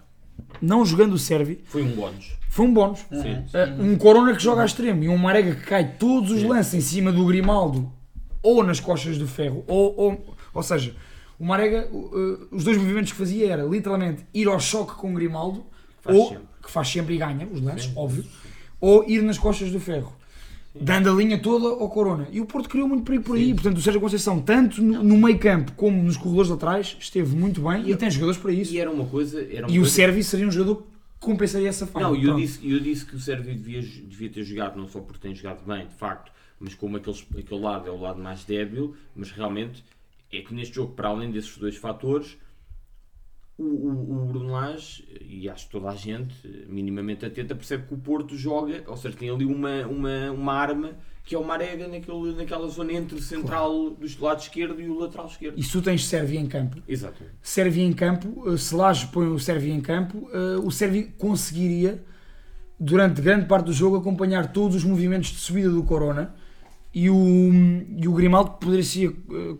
[0.60, 2.32] não jogando o Servi, Foi um bónus.
[2.48, 3.00] foi um bónus.
[3.10, 3.34] Sim.
[3.34, 6.48] Uh, um Corona que joga a extremo e um Marega que cai todos os Sim.
[6.48, 7.90] lances em cima do Grimaldo
[8.42, 10.94] ou nas costas do Ferro, ou, ou, ou seja,
[11.38, 15.14] o Marega, uh, os dois movimentos que fazia era literalmente ir ao choque com o
[15.14, 15.64] Grimaldo,
[16.00, 16.44] Faz ou, sempre.
[16.62, 17.92] que faz sempre e ganha os lances, Sim.
[17.96, 18.24] óbvio,
[18.80, 20.12] ou ir nas costas do Ferro.
[20.74, 22.26] Dando a linha toda ao Corona.
[22.32, 23.46] E o Porto criou muito perigo por aí.
[23.46, 23.54] Sim.
[23.54, 27.60] Portanto, o Sérgio Conceição, tanto no, no meio campo como nos corredores laterais, esteve muito
[27.60, 28.72] bem e tem jogadores para isso.
[28.72, 29.40] E era uma coisa.
[29.42, 29.94] Era uma E o coisa...
[29.94, 30.86] Servi seria um jogador que
[31.20, 32.06] compensaria essa falha.
[32.06, 35.00] Não, e eu disse, eu disse que o Sérvio devia, devia ter jogado, não só
[35.00, 38.42] porque tem jogado bem, de facto, mas como aqueles, aquele lado é o lado mais
[38.44, 39.84] débil, mas realmente
[40.32, 42.38] é que neste jogo, para além desses dois fatores,
[43.62, 46.34] o, o, o Bruno Lage, e acho que toda a gente,
[46.68, 50.92] minimamente atenta, percebe que o Porto joga, ou seja, tem ali uma, uma, uma arma
[51.24, 54.98] que é o Marega naquele, naquela zona entre o central do lado esquerdo e o
[54.98, 55.58] lateral esquerdo.
[55.58, 57.36] E se tu tens Sérvia em campo, Exatamente.
[57.40, 62.02] Sérvia em campo, eh, se Laje põe o Sérvia em campo, eh, o Sérvia conseguiria,
[62.78, 66.34] durante grande parte do jogo, acompanhar todos os movimentos de subida do Corona
[66.92, 67.16] e o,
[67.96, 69.10] e o Grimaldo poderia se eh,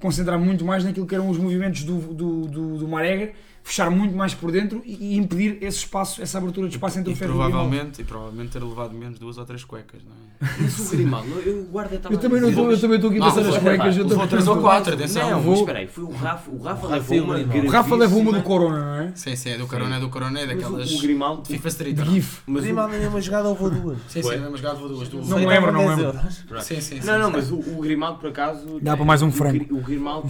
[0.01, 3.33] concentrar muito mais naquilo que eram os movimentos do, do, do, do Marega
[3.65, 7.15] fechar muito mais por dentro e, impedir esse espaço, essa abertura de espaço entre E
[7.15, 7.59] o Ferro e o Grimaldo.
[7.69, 10.53] provavelmente, e provavelmente ter levado menos duas ou três cuecas, não é?
[10.61, 13.21] Mas o Grimaldo, eu, o guarda estava Eu também não estou, eu também estou aqui
[13.21, 13.87] a pensar nas levou- cuecas.
[13.97, 15.31] eu levou estou- três ou quatro, atenção.
[15.31, 17.39] Não, vou- mas espera aí, foi o Rafa, o Rafa O Rafa levou uma.
[17.65, 19.13] O Rafa levou uma do Corona, não é?
[19.15, 20.91] Sim, sim, é do Corona, é do Corona, é daquelas.
[20.91, 21.95] o, o Grimaldo, FIFA Street.
[21.97, 22.11] De não?
[22.13, 22.41] GIF.
[22.47, 23.99] mas o- Grimaldo na mesma jogada levou duas.
[24.09, 25.09] Sim, sim, mas jogado duas.
[25.09, 25.29] duas.
[25.29, 26.63] Não lembro, não me 10 lembro.
[26.63, 27.07] Sim, sim, sim.
[27.07, 28.81] Não, não, mas o, Grimaldo por acaso.
[28.83, 29.65] Dá para mais um frango.
[29.71, 30.29] O, Grimaldo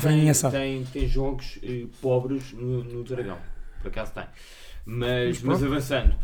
[0.93, 3.39] tem jogos eh, pobres no, no Dragão.
[3.81, 4.25] Por acaso tem.
[4.85, 6.17] Mas, Mas mas avançando.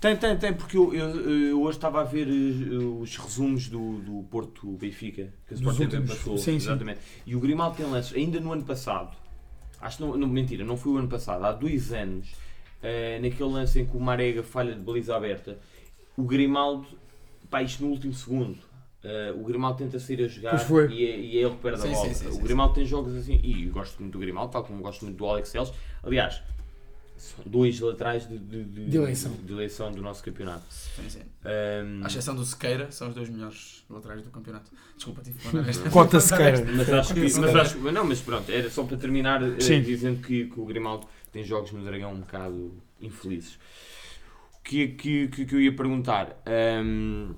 [0.00, 3.98] Tem, tem, tem, porque eu, eu, eu hoje estava a ver eh, os resumos do,
[3.98, 6.38] do Porto Benfica, que a Sport TV passou.
[6.38, 6.56] Sim, sim.
[6.56, 7.00] exatamente.
[7.26, 9.16] E o Grimaldo tem lances, ainda no ano passado,
[9.80, 12.32] acho que não, não mentira, não foi o ano passado, há dois anos,
[12.80, 15.58] eh, naquele lance em que o Marega falha de baliza aberta,
[16.16, 16.86] o Grimaldo,
[17.50, 18.67] pá, isto no último segundo.
[19.04, 20.56] Eh, o Grimaldo tenta sair a jogar
[20.90, 22.08] e, é- e é ele que perde Sim, a bola.
[22.08, 24.82] sim, sim, o Grimaldo tem jogos assim, e eu gosto muito do Grimaldo, tal como
[24.82, 25.72] gosto muito do Alex Celes.
[26.02, 26.42] Aliás,
[27.16, 29.32] são dois laterais de, de, De eleição.
[29.32, 30.64] de eleição do nosso campeonato.
[30.70, 31.22] Sim, sim.
[31.44, 34.70] Ahm, À exceção do Sequeira, são os dois melhores laterais do campeonato.
[34.96, 35.90] Desculpa, tive que mandar esta.
[36.20, 36.64] Sequeira.
[36.72, 39.82] mas acho que, mas acho, não, mas pronto, era só para terminar Sim.
[39.82, 43.58] dizendo que, que o Grimaldo tem jogos no Dragão um bocado infelizes.
[44.58, 46.40] O que, que, que, que eu ia perguntar?
[46.46, 47.34] Ahm,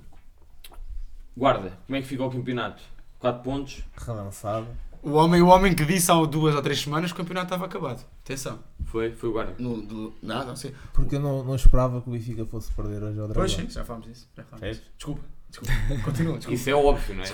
[1.40, 2.82] guarda, como é que fica o campeonato?
[3.18, 3.82] 4 pontos?
[3.96, 4.66] Relançado.
[5.02, 7.64] O homem, o homem que disse há duas ou três semanas que o campeonato estava
[7.64, 8.04] acabado.
[8.22, 8.58] Atenção.
[8.84, 9.12] Foi?
[9.12, 9.54] Foi o guarda.
[9.58, 10.74] No, do, nada, não sei.
[10.92, 13.34] Porque eu não, não esperava que o Benfica fosse perder hoje ao Dragão.
[13.34, 14.28] Pois sim, já falámos disso.
[14.36, 14.70] Já falámos É?
[14.72, 14.82] disso.
[14.96, 15.22] Desculpa.
[15.48, 15.72] Desculpa.
[16.04, 16.54] Continua, desculpa.
[16.54, 17.26] Isso é óbvio, não é?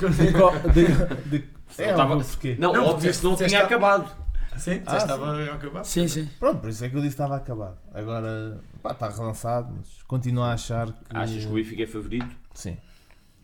[0.73, 2.15] De- de- Se é não tava-.
[2.59, 4.27] Não, Não, óbvio, se não tinha que- acabado.
[4.57, 5.85] Sim, já Ah, estava acabado.
[5.85, 6.31] Sim, sim.
[6.39, 7.77] Pronto, por isso é que eu disse que estava acabado.
[7.93, 11.15] Agora pá, está relançado, mas continuo a achar que.
[11.17, 12.35] Achas que o Benfica é favorito?
[12.55, 12.79] Sim.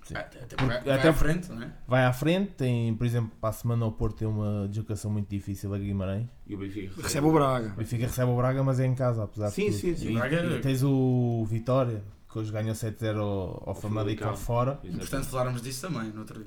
[0.05, 0.15] Sim.
[0.17, 1.69] Até, até, vai, Porque- vai até à frente, não é?
[1.87, 5.29] Vai à frente, tem, por exemplo, para a semana o Porto tem uma deslocação muito
[5.29, 6.27] difícil a Guimarães.
[6.47, 7.69] E o Benfica Recebe o Braga.
[7.69, 9.81] O Benfica recebe o Braga, mas é em casa, apesar Sim, de tudo.
[9.81, 10.11] sim, sim.
[10.11, 14.81] E, Braga- e tens o Vitória, que hoje ganhou 7-0 ao, ao Famalicão fora.
[14.83, 16.11] Importante falarmos disso também.
[16.11, 16.45] No outro...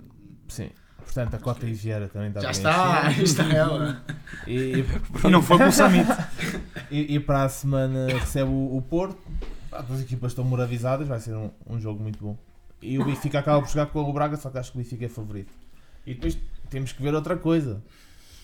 [0.49, 0.69] Sim.
[0.97, 3.23] Portanto, a Cota e Vieira também está Já bem está, enchida.
[3.23, 4.03] está ela.
[4.47, 4.85] E, e,
[5.27, 6.07] E não foi com o Samit.
[6.91, 9.17] e, e para a semana recebe o, o Porto.
[9.71, 12.37] As equipas estão moralizadas, vai ser um, um jogo muito bom.
[12.85, 15.05] E o Benfica acaba por jogar com o Braga, só que acho que o Benfica
[15.05, 15.51] é favorito.
[16.05, 16.37] E depois
[16.69, 17.83] temos que ver outra coisa.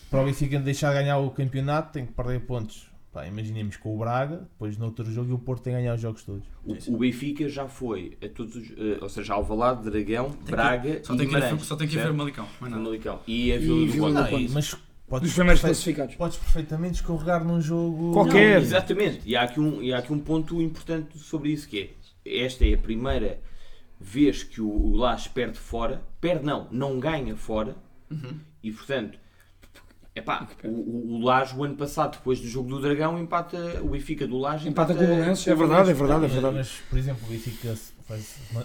[0.09, 2.89] Para o Benfica deixar ganhar o campeonato, tem que perder pontos.
[3.13, 5.95] Pá, imaginemos com o Braga, depois no outro jogo e o Porto tem que ganhar
[5.95, 6.43] os jogos todos.
[6.65, 11.01] O, o Benfica já foi a todos os, eh, ou seja, Alvalade, Dragão, que- Braga
[11.03, 12.45] Só e tem que ir, só tem que ir ver Malicão.
[12.57, 13.19] Famalicão.
[13.27, 13.91] E a E Vila do
[14.27, 14.77] Vila mas
[15.09, 16.15] podes, Dos primeiros classificados.
[16.15, 18.13] podes perfeitamente escorregar num jogo.
[18.13, 18.55] Qualquer.
[18.55, 19.19] Não, exatamente.
[19.25, 21.91] E há, aqui um, e há aqui um ponto importante sobre isso que
[22.25, 23.39] é, esta é a primeira
[24.01, 24.95] vez que o, o
[25.27, 27.75] perde fora, perde não, não ganha fora,
[28.09, 28.39] Uhum.
[28.61, 29.17] e portanto,
[30.13, 31.21] epá, o, o, o
[31.55, 35.03] o ano passado, depois do jogo do Dragão, empata o Benfica do Las, Empata com
[35.03, 36.55] o Belenenses, é verdade, é verdade, é verdade.
[36.57, 37.73] mas, por exemplo, o Benfica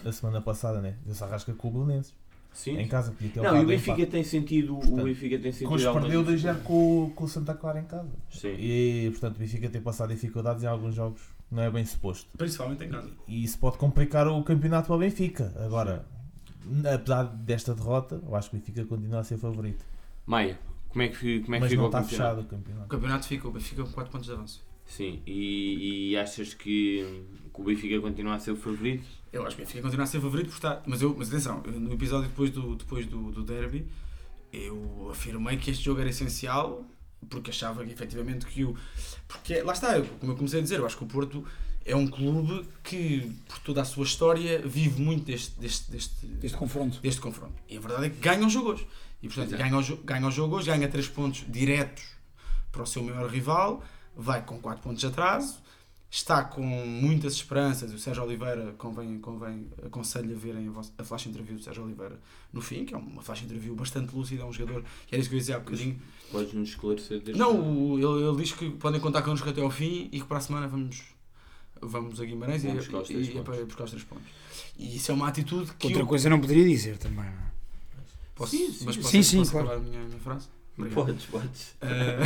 [0.04, 0.96] a semana passada, né?
[1.04, 2.12] Deu-se a rasca com o Belenenses.
[2.56, 2.78] Sim.
[2.78, 5.72] Em casa, podia ter Não, e o Benfica tem sentido, o Portanto, Benfica tem sentido
[5.74, 6.62] Hoje perdeu 2 dificuldades.
[6.66, 8.08] com, com o Santa Clara em casa.
[8.30, 8.56] Sim.
[8.58, 12.30] E, portanto, o Benfica tem passado dificuldades em alguns jogos, não é bem suposto.
[12.36, 13.10] Principalmente em casa.
[13.28, 15.52] E isso pode complicar o campeonato para o Benfica.
[15.64, 16.06] Agora,
[16.92, 19.84] apesar desta derrota, eu acho que o Benfica continua a ser favorito.
[20.24, 22.08] Maia, como é que, como é que Mas fica não o está campeonato?
[22.08, 22.88] fechado o O campeonato.
[22.88, 24.65] campeonato fica, o Benfica com 4 pontos de avanço.
[24.86, 27.22] Sim, e, e achas que,
[27.52, 29.04] que o Benfica continua a ser o favorito?
[29.32, 30.82] Eu acho que o Benfica continua a ser favorito por estar.
[30.86, 33.86] Mas, eu, mas atenção, no episódio depois do, depois do, do derby,
[34.52, 36.84] eu afirmei que este jogo era essencial
[37.28, 38.76] porque achava que efetivamente que o.
[39.26, 41.44] Porque lá está, eu- como eu comecei a dizer, eu acho que o Porto
[41.84, 46.56] é um clube que, por toda a sua história, vive muito deste, deste, deste, Este
[46.56, 47.00] confronto.
[47.00, 47.54] deste confronto.
[47.68, 48.86] E a verdade é que ganha o jogo hoje.
[49.22, 49.62] E portanto, Exato.
[49.62, 52.04] ganha o, ganha o jogo hoje, ganha 3 pontos diretos
[52.70, 53.82] para o seu maior rival,
[54.16, 55.58] vai com 4 pontos de atraso,
[56.10, 57.92] está com muitas esperanças.
[57.92, 62.18] O Sérgio Oliveira, convém, convém aconselho a verem a, flash interview do Sérgio Oliveira
[62.52, 65.28] no fim, que é uma flash interview bastante lúcida, é um jogador, que era isso
[65.28, 66.00] que eu ia dizer há bocadinho.
[66.30, 67.20] Podes nos esclarecer?
[67.20, 70.38] desde Não, ele, ele diz que podem contar connosco até ao fim e que para
[70.38, 71.02] a semana vamos,
[71.80, 73.54] vamos a Guimarães e, buscar os e, três e é pontos.
[73.56, 74.26] para buscar os 3 pontos.
[74.78, 77.24] E isso é uma atitude que Outra eu coisa não poderia dizer também.
[77.24, 77.46] não é?
[78.34, 78.84] Posso, Sim, sim.
[78.84, 79.66] mas posso, Sim, sim, posso claro.
[79.68, 80.48] acabar a minha, minha frase?
[80.78, 81.04] Obrigado.
[81.06, 81.74] Podes, podes.
[81.80, 82.18] Eh,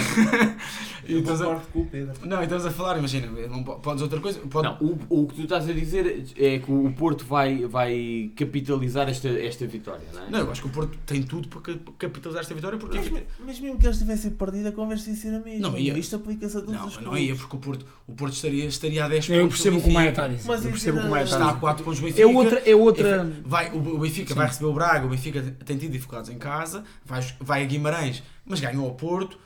[1.07, 2.27] e Eu estás a- concordo com o Pedro.
[2.27, 4.41] Não, estamos a falar, imagina, não po- podes outra coisa.
[4.41, 4.77] Pode, Não,
[5.09, 9.29] o, o que tu estás a dizer é que o Porto vai, vai capitalizar esta,
[9.29, 10.31] esta vitória, não é?
[10.31, 12.99] Não, eu acho que o Porto tem tudo para ca- capitalizar esta vitória porque.
[12.99, 15.69] Mas, mas mesmo que eles tivessem perdido, a conversa ia ser a mesma.
[15.69, 15.97] Não ia.
[15.97, 18.65] Isto aplica-se a todos Não, os mas não ia, porque o Porto, o Porto estaria,
[18.67, 19.55] estaria a 10 Eu pontos.
[19.59, 20.23] percebo do o que o Maia Benfica.
[20.27, 20.49] está a dizer.
[20.49, 21.61] Mas Eu percebo o que o Maia está a Está a dizer.
[21.61, 22.23] 4 pontos do Benfica.
[22.23, 22.63] É outra.
[22.71, 23.33] É outra...
[23.45, 26.85] Vai, o o Benfica vai receber o Braga, o Benfica tem tido dificuldades em casa,
[27.05, 29.39] vai, vai a Guimarães, mas ganhou ao Porto.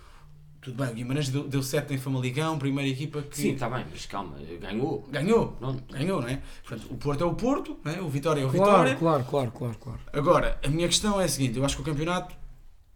[0.60, 3.84] tudo bem, o Guimarães deu, deu 7 em Famalicão, primeira equipa que Sim, está bem,
[3.90, 5.06] mas calma, ganhou.
[5.10, 5.48] ganhou.
[5.52, 5.84] Pronto.
[5.92, 6.40] Ganhou, não é?
[6.66, 8.00] Portanto, o Porto é o Porto, não é?
[8.00, 8.96] o Vitória é o Claro, Vitória.
[8.96, 10.00] claro, claro, claro, claro.
[10.12, 12.34] Agora, a minha questão é a seguinte: eu acho que o campeonato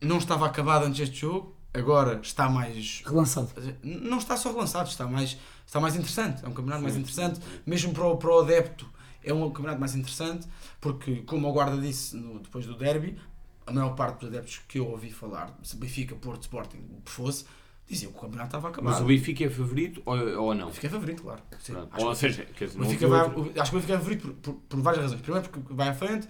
[0.01, 3.03] não estava acabado antes deste jogo, agora está mais.
[3.05, 3.51] Relançado.
[3.83, 6.42] Não está só relançado, está mais, está mais interessante.
[6.44, 8.88] É um campeonato mais Sim, interessante, mesmo para o, para o adepto.
[9.23, 10.47] É um campeonato mais interessante,
[10.81, 13.18] porque, como o Guarda disse no- depois do derby,
[13.68, 17.11] a maior parte dos adeptos que eu ouvi falar, se Benfica, Porto, Sporting, o que
[17.11, 17.44] fosse,
[17.87, 18.92] diziam que o campeonato estava acabado.
[18.92, 20.64] Mas o Benfica é favorito ou, ou não?
[20.64, 21.42] O Benfica é favorito, claro.
[21.61, 23.94] Sim, Ou que- seja, quer dizer, o não Benfica vai- outro- acho que o Benfica
[23.94, 25.20] é favorito por, por, por várias razões.
[25.20, 26.28] Primeiro porque vai à frente,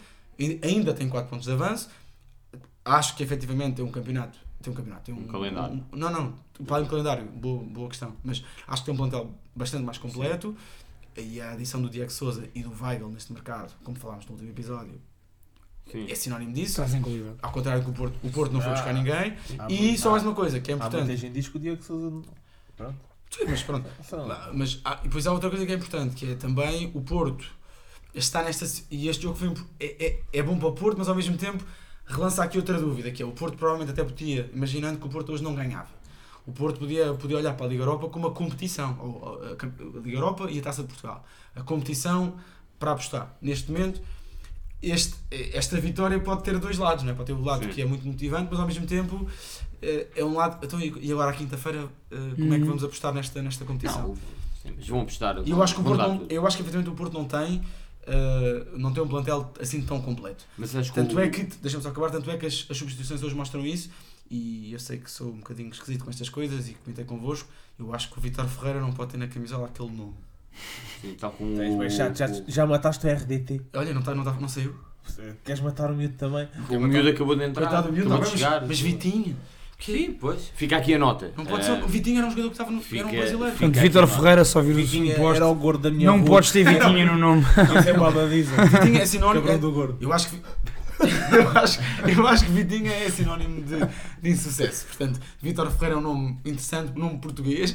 [0.62, 1.88] ainda tem 4 pontos de avanço.
[2.84, 4.38] Acho que efetivamente tem um campeonato.
[4.62, 5.04] Tem um campeonato.
[5.04, 5.74] Tem um, Um calendário.
[5.92, 6.64] um- não, não.
[6.66, 8.14] Para do calendário, boa, boa questão.
[8.24, 10.56] Mas acho que tem um plantel bastante mais completo.
[11.16, 14.50] E a adição do Diego Souza e do Weigl neste mercado, como falámos no último
[14.50, 15.00] episódio,
[15.90, 16.06] Sim.
[16.10, 16.76] é sinónimo disso.
[16.76, 17.36] Trazem qualidade.
[17.42, 18.92] Ao contrário que o Porto, o Porto não foi buscar Ah.
[18.92, 19.36] ninguém.
[19.58, 21.16] Há E muito- só mais uma coisa que é Há muita importante.
[21.20, 22.22] gente diz que o Diego Souza.
[22.76, 22.94] Pronto.
[23.30, 23.88] Sim, mas pronto.
[24.02, 27.00] Só- Mas há, e depois há outra coisa que é importante, que é também o
[27.02, 27.44] Porto
[28.14, 28.64] está nesta.
[28.90, 31.62] E este jogo foi, é, é, é bom para o Porto, mas ao mesmo tempo
[32.06, 35.32] relança aqui outra dúvida, que é o Porto provavelmente até podia, imaginando que o Porto
[35.32, 35.88] hoje não ganhava.
[36.46, 40.16] O Porto podia, podia olhar para a Liga Europa como uma competição, ou, a Liga
[40.16, 41.22] Europa e a Taça de Portugal.
[41.54, 42.34] A competição
[42.78, 43.36] para apostar.
[43.42, 44.00] Neste momento,
[44.82, 47.14] este, esta vitória pode ter dois lados, não é?
[47.14, 47.70] Pode ter o lado Sim.
[47.70, 49.26] que é muito motivante, mas ao mesmo tempo
[49.82, 50.64] eh, é um lado.
[50.64, 52.68] Então, e agora à quinta-feira, eh, como é que Uhum.
[52.68, 54.08] vamos apostar nesta, nesta competição?
[54.08, 54.14] Não,
[54.62, 55.36] sim, mas vão apostar.
[55.44, 57.24] E eu acho que o vão Porto não, eu acho que efetivamente o Porto não
[57.24, 60.44] tem uh, não tem um plantel assim tão completo.
[60.56, 62.76] Mas acho que Tanto o- é que, deixa-me só acabar, tanto é que as, as
[62.76, 63.90] substituições hoje mostram isso
[64.30, 67.48] e eu sei que sou um bocadinho esquisito com estas coisas e que comentei convosco,
[67.78, 70.14] eu acho que o Vitor Ferreira não pode ter na camisola aquele nome.
[71.00, 73.60] Sim, tal como Tens o- já, o- já mataste o RDT.
[73.74, 74.74] Olha, não, tá, não, tá, não saiu.
[75.44, 76.46] Queres matar o miúdo também?
[76.68, 77.62] O miúdo acabou de entrar.
[77.66, 78.66] Coitado do miúdo, acabou não, de mas, chegar.
[78.66, 79.36] mas Vitinho.
[79.80, 80.50] Sim, pois.
[80.56, 81.32] Fica aqui a nota.
[81.36, 81.82] Não pode Eh, ser.
[81.84, 82.78] O Vitinho era um jogador que estava no.
[82.78, 83.36] era um fica- brasileiro.
[83.36, 85.36] fica- Portanto, aqui, Ferreira, só vir o Vitinha segundo posto.
[85.36, 86.26] era o gordo da minha Não rua.
[86.26, 87.42] podes ter Vitinha no nome.
[87.78, 88.66] Isso é moda diesel.
[88.66, 89.46] Vitinho é sinónimo.
[89.46, 89.96] Cabrão do gordo.
[90.00, 90.36] Eu acho que.
[91.32, 93.76] eu, acho, eu acho que Vitinho é sinónimo de,
[94.20, 94.84] de insucesso.
[94.88, 97.74] Portanto, Vítor Ferreira é um nome interessante, um nome português.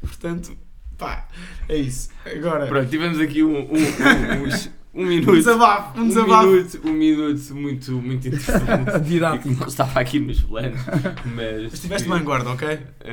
[0.00, 0.56] Portanto,
[0.98, 1.28] pá,
[1.68, 2.10] é isso.
[2.24, 5.32] Agora, Pronto, tivemos aqui um, um, um, uns- um um minuto.
[5.34, 5.98] desabafo.
[5.98, 6.46] Um Um desabafo.
[6.48, 9.00] minuto, um minuto muito, muito interessante.
[9.04, 9.48] Didático.
[9.54, 10.80] que não estava aqui nos planos.
[11.34, 12.68] Mas, Mas tiveste bem guarda, ok?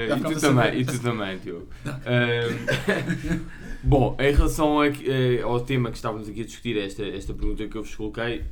[0.07, 1.67] Já e tu também, e tu também, Diogo.
[1.85, 3.39] Ahm,
[3.83, 7.67] bom, em relação a- eh, ao tema que estávamos aqui a discutir, esta, esta pergunta
[7.67, 8.43] que eu vos coloquei,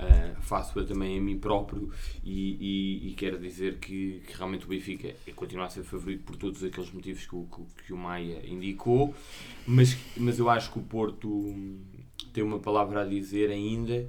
[0.00, 1.90] ah, faço-a também a mim próprio
[2.24, 2.56] e,
[3.06, 6.36] e- e quero dizer que, que realmente o Benfica é- continua a ser favorito por
[6.36, 9.14] todos aqueles motivos que o, que, que o Maia indicou,
[9.66, 11.54] mas, mas eu acho que o Porto
[12.32, 14.08] tem uma palavra a dizer ainda.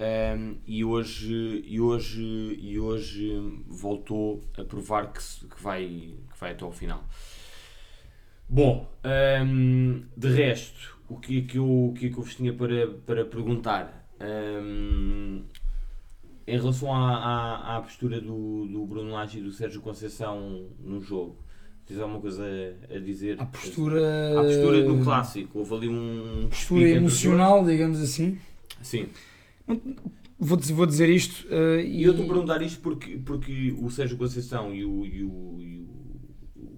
[0.00, 2.22] Um, e hoje, e hoje,
[2.60, 3.30] e hoje
[3.68, 5.84] voltou a provar que, que vai,
[6.32, 7.04] que vai até ao final.
[8.48, 8.86] Bom,
[9.46, 12.52] hum, de resto, o que, é que eu, o que é que eu vos tinha
[12.52, 14.01] para, para perguntar?
[14.22, 15.42] Hum,
[16.46, 21.00] em relação à, à, à postura do, do Bruno Lage e do Sérgio Conceição no
[21.00, 21.36] jogo,
[21.86, 22.44] tens alguma coisa
[22.90, 23.40] a, a dizer?
[23.40, 24.40] A postura.
[24.40, 26.46] À postura do clássico, houve ali um.
[26.48, 28.38] Postura emocional, digamos assim.
[28.82, 29.08] Sim.
[30.38, 31.46] Vou, dizer- vou dizer isto.
[31.50, 35.22] eh, E eu estou a perguntar isto porque, porque o Sérgio Conceição e o, e
[35.22, 35.91] o, e o,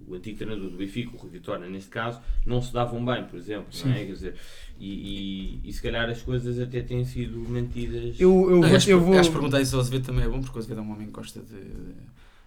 [0.07, 3.37] o antigo treinador do Benfica, o Rui Vitória, neste caso, não se davam bem, por
[3.37, 3.67] exemplo.
[3.83, 4.05] Não é?
[4.05, 4.35] Quer dizer,
[4.79, 8.19] e, e, e se calhar as coisas até têm sido mantidas.
[8.19, 9.17] Eu, eu, vou, acho, eu vou.
[9.19, 11.07] acho que perguntar isso ao Azevedo também é bom, porque o Azevedo é um homem
[11.07, 11.55] que gosta de.
[11.55, 11.93] de,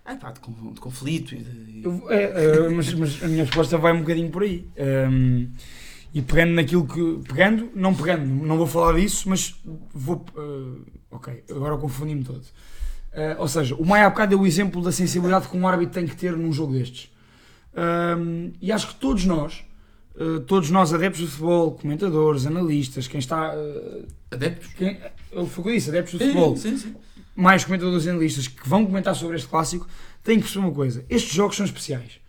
[0.05, 1.81] ah, pá, de, de conflito e de.
[1.85, 4.67] eu vou- é, é, mas, mas a minha resposta vai um bocadinho por aí.
[4.77, 5.49] Ehm,
[6.15, 7.29] e pegando naquilo que.
[7.29, 9.55] Pegando, não pegando, não vou falar disso, mas
[9.93, 10.25] vou.
[10.37, 12.43] eh, ok, agora eu confundi-me todo.
[13.13, 15.95] Eh, ou seja, o Maia há bocado deu o exemplo da sensibilidade que um árbitro
[15.95, 17.11] tem que ter num jogo destes.
[17.79, 19.65] Ehm, e acho que todos nós,
[20.19, 23.53] eh, todos nós adeptos do futebol, comentadores, analistas, quem está.
[23.55, 24.69] eh, Adeptos?
[24.75, 25.01] quem, que
[25.33, 26.95] eu disse, adeptos do futebol, Sim, sim.
[27.37, 29.87] mais comentadores e analistas que vão comentar sobre este clássico
[30.25, 32.21] têm que perceber uma coisa: estes jogos são especiais.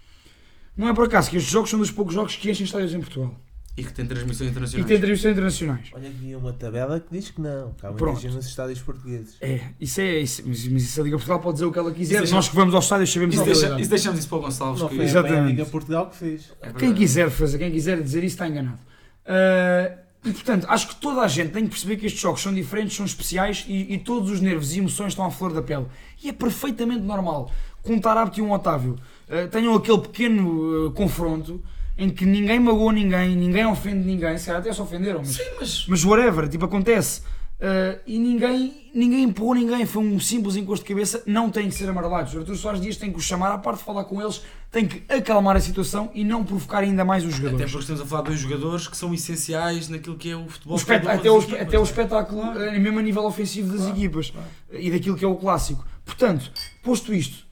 [0.78, 3.00] Não é por acaso que estes jogos são dos poucos jogos que enchem estádios em
[3.00, 3.36] Portugal
[3.80, 4.88] E que tem transmissões e internacionais.
[4.88, 5.90] têm transmissões internacionais.
[5.94, 7.74] Olha que havia uma tabela que diz que não.
[7.74, 8.20] Que há muita Pronto.
[8.20, 9.36] gente nos estádios portugueses.
[9.42, 10.20] É, isso é.
[10.20, 12.24] Isso, mas, mas isso a Liga Portugal pode dizer o que ela quiser.
[12.24, 13.82] Isso Nós que vamos aos estádios sabemos Isso, deixa, realidade.
[13.82, 14.82] isso deixamos isso para o Gonçalves.
[14.82, 15.48] Não que- foi a Exatamente.
[15.52, 16.52] Liga Portugal que fez.
[16.62, 18.80] é Quem quiser fazer, quem quiser dizer isso está enganado.
[19.26, 19.92] Ah,
[20.26, 22.96] e portanto, acho que toda a gente tem que perceber que estes jogos são diferentes,
[22.96, 25.86] são especiais e, e todos os nervos e emoções estão à flor da pele.
[26.22, 27.50] E é perfeitamente normal
[27.84, 28.98] que um Tarapte e um Otávio
[29.30, 31.64] ah, tenham aquele pequeno ah, confronto
[32.00, 35.44] em que ninguém magoou ninguém, ninguém ofende ninguém, se calhar até se ofenderam, mas, Sim,
[35.60, 35.86] mas.
[35.88, 37.22] mas whatever, tipo, acontece.
[37.60, 41.76] Uh, e ninguém, ninguém empurrou ninguém, foi um simples encosto de cabeça, não tem que
[41.76, 42.34] ser amarelados.
[42.34, 44.42] Artur Soares Dias tem que os chamar à parte, falar com eles,
[44.72, 47.72] tem que acalmar a situação e não provocar ainda mais os Até jogadores.
[47.74, 50.78] porque estamos a falar de dois jogadores que são essenciais naquilo que é o futebol.
[50.78, 51.88] O uma até, o, equipas, até o né?
[51.90, 52.64] espetáculo, Claro.
[52.64, 54.32] eh, mesmo a nível ofensivo das equipas
[54.72, 55.86] e daquilo que é o clássico.
[56.06, 56.50] Portanto,
[56.82, 57.46] posto isto,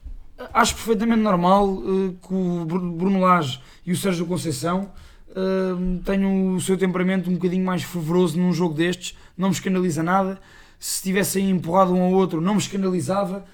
[0.53, 4.91] acho perfeitamente normal eh, que o Bru- Bruno Lage e o Sérgio Conceição
[5.29, 10.01] eh, tenham o seu temperamento um bocadinho mais fervoroso num jogo destes, não me escandaliza
[10.03, 10.39] nada.
[10.79, 13.45] Se tivessem empurrado um ao outro, não me escandalizava.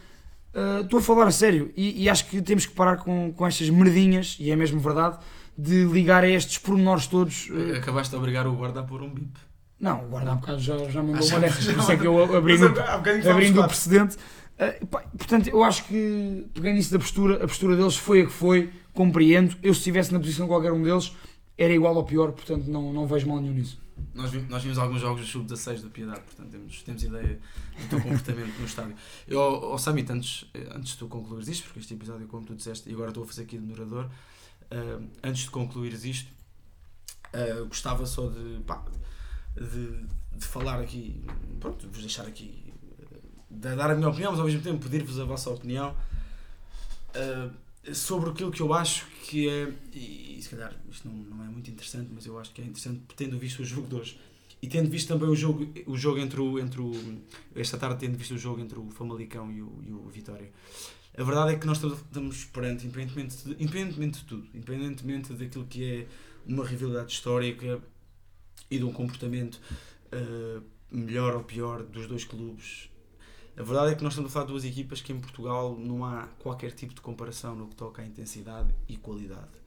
[0.54, 3.48] Eh, Estou a falar a sério e, e acho que temos que parar com, com
[3.48, 5.18] estas merdinhas, e é mesmo verdade,
[5.58, 7.48] de ligar a estes pormenores todos.
[7.78, 9.32] Acabaste de obrigar o guarda a pôr um bip.
[9.80, 12.08] não, o guarda há bocado já, já mandou Ah, uma dessas, por isso é que
[12.08, 14.18] eu abri Mas no, há bocadinho falámos abrindo o precedente.
[14.60, 14.74] Ah,
[15.18, 18.72] portanto, eu acho que, pegando nisso da postura, a postura deles foi a que foi,
[18.94, 19.56] compreendo.
[19.64, 21.14] Eu, se estivesse na posição de qualquer um deles,
[21.58, 23.82] era igual ou pior, portanto, não, não vejo mal nenhum nisso.
[24.14, 27.40] Nós, nós vimos alguns jogos do Sub-16 da Piedade, portanto temos, temos ideia
[27.80, 28.96] do teu comportamento no estádio.
[29.28, 32.94] Eu, oh, Samit, antes, antes de tu isto, porque este episódio, como tu disseste, e
[32.94, 34.10] agora estou a fazer aqui de moderador,
[34.72, 36.32] ah, antes de concluires isto,
[37.34, 38.84] ah, gostava só de, pá,
[39.56, 40.06] de,
[40.38, 41.24] de falar aqui,
[41.60, 42.63] pronto, vos deixar aqui,
[43.54, 45.96] de dar a minha opinião, mas ao mesmo tempo pedir-vos a vossa opinião
[47.16, 47.50] ah,
[47.94, 51.48] sobre aquilo que eu acho que é, e, e se calhar isto não, não é
[51.48, 54.20] muito interessante, mas eu acho que é interessante tendo visto o jogo de hoje
[54.62, 56.94] e tendo visto também o jogo, o jogo entre o, entre o
[57.56, 60.50] esta tarde tendo visto o jogo entre o Famalicão e o, e o Vitória.
[61.18, 65.84] A verdade é que nós estamos, perante, independentemente de, independentemente de tudo, independentemente daquilo que
[65.84, 66.08] é
[66.48, 67.82] uma rivalidade histórica
[68.72, 69.60] e de um comportamento
[70.12, 72.90] ah, melhor ou pior dos dois clubes,
[73.56, 76.04] a verdade é que nós estamos a falar de duas equipas que em Portugal não
[76.04, 79.62] há qualquer tipo de comparação no que toca à intensidade e qualidade.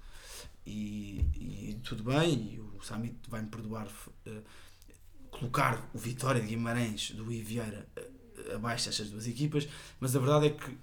[0.66, 3.86] E, e tudo bem, e o Samit vai-me perdoar
[4.26, 4.42] eh,
[5.30, 9.68] colocar o Vitória de Guimarães do Rui Vieira eh, abaixo destas duas equipas,
[10.00, 10.76] mas a verdade é que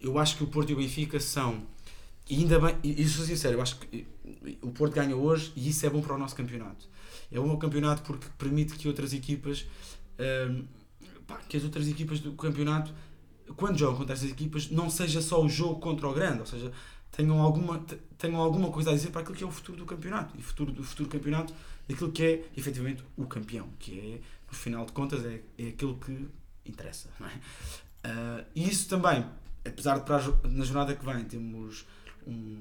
[0.00, 1.66] eu acho que o Porto e o Benfica são,
[2.28, 5.52] e ainda bem, e e sou sincero, eu acho que eh, o Porto ganha hoje
[5.54, 6.88] e isso é bom para o nosso campeonato.
[7.30, 9.66] É bom para o campeonato porque permite que outras equipas
[10.18, 10.62] eh,
[11.26, 12.92] pá, que as outras equipas do campeonato,
[13.56, 16.72] quando jogam contra essas equipas, não seja só o jogo contra o grande, ou seja,
[17.12, 19.86] tenham alguma, te- tenham alguma coisa a dizer para aquilo que é o futuro do
[19.86, 21.54] campeonato e futuro do futuro campeonato
[21.88, 24.20] daquilo que é efetivamente o campeão, que é,
[24.50, 26.28] no final de contas, é, é aquilo que
[26.64, 27.08] interessa.
[27.20, 27.32] Não é?
[28.04, 29.24] Ah, e isso também,
[29.64, 31.86] apesar de para a na jornada que vem temos
[32.26, 32.60] um,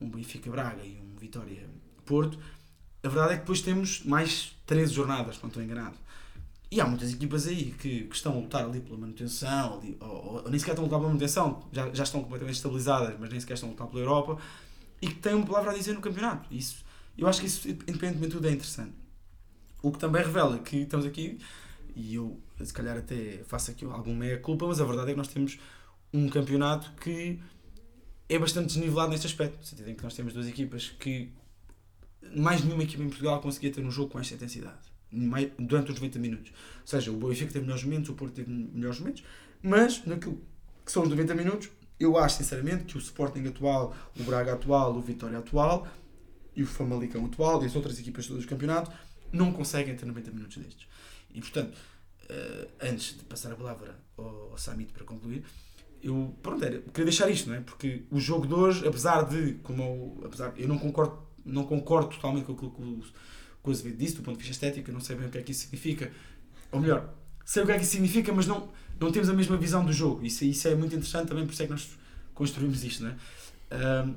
[0.00, 1.68] um Benfica Braga e um Vitória
[2.06, 2.38] Porto,
[3.02, 5.96] a verdade é que depois temos mais 13 jornadas, não estou enganado.
[6.72, 10.08] E há muitas equipas aí que, que estão a lutar ali pela manutenção, ali, ou,
[10.08, 13.28] ou- ou nem sequer estão a lutar pela manutenção, já, já estão completamente estabilizadas, mas
[13.28, 14.38] nem sequer estão a lutar pela Europa,
[15.02, 16.48] e que têm uma palavra a dizer no campeonato.
[16.50, 16.82] Isso,
[17.18, 18.94] eu acho que isso, independentemente de tudo, é interessante.
[19.82, 21.38] O que também revela que estamos aqui,
[21.94, 25.28] e eu se calhar até faço aqui alguma meia-culpa, mas a verdade é que nós
[25.28, 25.58] temos
[26.10, 27.38] um campeonato que
[28.30, 31.30] é bastante desnivelado neste aspecto, no sentido em que nós temos duas equipas que
[32.34, 34.91] mais nenhuma equipa em Portugal conseguia ter um jogo com esta intensidade
[35.58, 36.50] durante os 90 minutos.
[36.80, 39.22] Ou seja, o Benfica teve melhores momentos, o Porto teve melhores momentos,
[39.62, 40.40] mas naquilo
[40.84, 44.94] que são os 90 minutos, eu acho sinceramente que o Sporting atual, o Braga atual,
[44.96, 45.86] o Vitória atual
[46.56, 48.90] e o Famalicão atual e as outras equipas do campeonato
[49.32, 50.86] não conseguem ter 90 minutos destes.
[51.32, 51.78] E portanto,
[52.28, 55.44] eh, antes de passar a palavra ao Samit para concluir,
[56.02, 57.60] eu pronto, era, queria deixar isto, não é?
[57.60, 62.08] Porque o jogo de hoje, apesar de, como eu, apesar, eu não concordo, não concordo
[62.08, 63.02] totalmente com aquilo que o,
[63.62, 65.38] que o Azevedo disse, do ponto de vista estético, eu não sei bem o que
[65.38, 66.10] é que isso significa.
[66.70, 69.56] Ou melhor, sei o que é que isso significa, mas não, não temos a mesma
[69.56, 70.24] visão do jogo.
[70.24, 71.88] Isso, isso é muito interessante também, por isso é que nós
[72.34, 73.16] construímos isto, não é?
[73.70, 74.14] Ahm,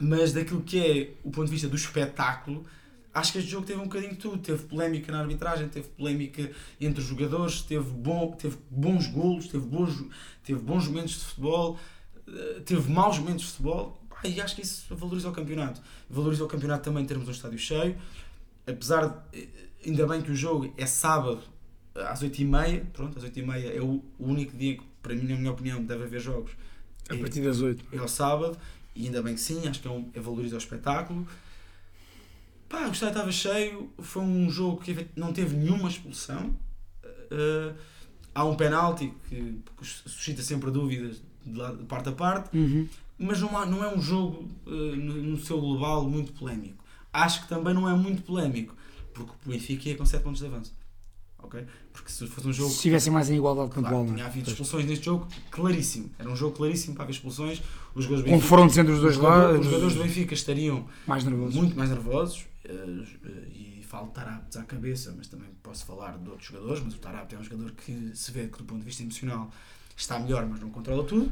[0.00, 2.64] mas daquilo que é o ponto de vista do espetáculo,
[3.14, 4.38] acho que este jogo teve um bocadinho de tudo.
[4.38, 6.50] Teve polémica na arbitragem, teve polémica
[6.80, 10.04] entre os jogadores, teve, bom, teve bons golos, teve bons,
[10.42, 11.78] teve bons momentos de futebol,
[12.26, 14.00] eh, teve maus momentos de futebol.
[14.24, 15.80] E acho que isso valoriza o campeonato.
[16.08, 17.96] Valoriza o campeonato também termos um estádio cheio.
[18.66, 19.48] Apesar de, eh,
[19.86, 21.40] ainda bem que o jogo é sábado
[21.94, 25.50] às 8h30, pronto, às 8h30 é o, o único dia que, para mim, na minha
[25.50, 26.52] opinião, deve haver jogos.
[27.10, 27.84] A partir das 8.
[27.92, 28.56] é ao sábado
[28.94, 31.26] e ainda bem que sim, acho que é, um, é valoriza o espetáculo.
[32.68, 36.56] Pá, o estádio estava cheio, foi um jogo que não teve nenhuma expulsão.
[37.30, 37.74] Uh,
[38.34, 42.88] há um penalti que, que suscita sempre dúvidas de, lado- de parte a parte, Uhum.
[43.18, 46.81] mas não, há- não é um jogo uh, no, no seu global muito polémico.
[47.12, 48.74] Acho que também não é muito polémico,
[49.12, 50.72] porque o Benfica ia com 7 pontos de avanço.
[51.38, 51.66] Ok?
[51.92, 54.26] Porque se fosse um jogo Se estivessem mais em igualdade Claro, pontual, tinha não é?
[54.26, 56.10] havido expulsões neste jogo, claríssimo.
[56.18, 57.60] Era um jogo claríssimo para haver expulsões.
[57.94, 61.54] Os gols Benfica- confrontos entre os dois lados, Os jogadores do Benfica estariam mais nervosos.
[61.56, 62.70] muito mais nervosos eh,
[63.50, 66.98] e falo de Taraptes à cabeça, mas também posso falar de outros jogadores, mas o
[66.98, 69.50] Taraptes é um jogador que se vê que do ponto de vista emocional
[69.96, 71.30] está melhor, mas não controla tudo.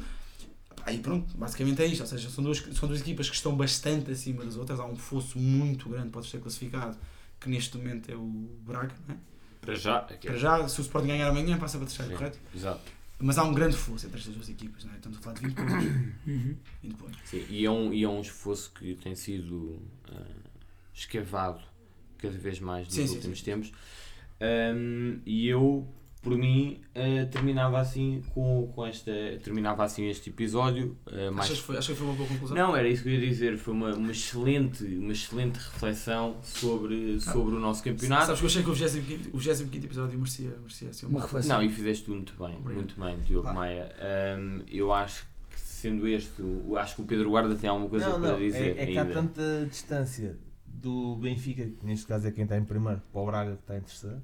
[0.86, 4.10] Aí pronto, basicamente é isto, ou seja, são duas, são duas equipas que estão bastante
[4.10, 6.96] acima das outras, há um fosso muito grande, pode ser classificado,
[7.38, 8.26] que neste momento é o
[8.66, 9.18] Braga, não é?
[9.60, 9.98] Para já.
[9.98, 12.16] aqui é- Para já, se o Sporting ganhar amanhã, passa para terceiro, Sim.
[12.18, 12.38] correto?
[12.54, 12.80] Exato.
[13.22, 14.96] Mas há um grande fosso entre estas duas equipas, não é?
[14.96, 15.84] Estamos a falar de 20 pontos.
[16.82, 17.20] 20 pontos.
[17.24, 19.78] Sim, e, é um, e é um esforço que tem sido
[20.10, 20.24] ah,
[20.94, 21.60] escavado
[22.16, 23.44] cada vez mais nos Sim, sim, últimos sim.
[23.44, 23.72] tempos.
[24.40, 25.86] Ahm, e eu,
[26.22, 29.10] por mim, ah, terminava assim com, com esta.
[29.42, 30.96] Terminava assim este episódio.
[31.06, 32.56] ah, mais Achas que, foi, achas que foi uma boa conclusão?
[32.56, 33.56] Não, era isso que eu ia dizer.
[33.56, 38.26] Foi uma, uma, excelente, uma excelente reflexão sobre, sobre o nosso campeonato.
[38.26, 41.56] Sabes que eu achei que o 25, o 25 episódio merecia, merecia assim, Uma reflexão.
[41.56, 42.74] Não, e fizeste tudo muito bem, Obrigado.
[42.74, 43.52] muito bem, Diogo Pá.
[43.54, 43.94] Maia.
[43.98, 46.42] Ahm, eu acho que, sendo este,
[46.76, 48.76] acho que o Pedro Guarda tem alguma coisa não, para não, dizer.
[48.76, 49.14] é, é que há ainda.
[49.14, 53.52] tanta distância do Benfica, que neste caso é quem está em primeiro, para o Braga
[53.56, 54.22] que está em terceiro,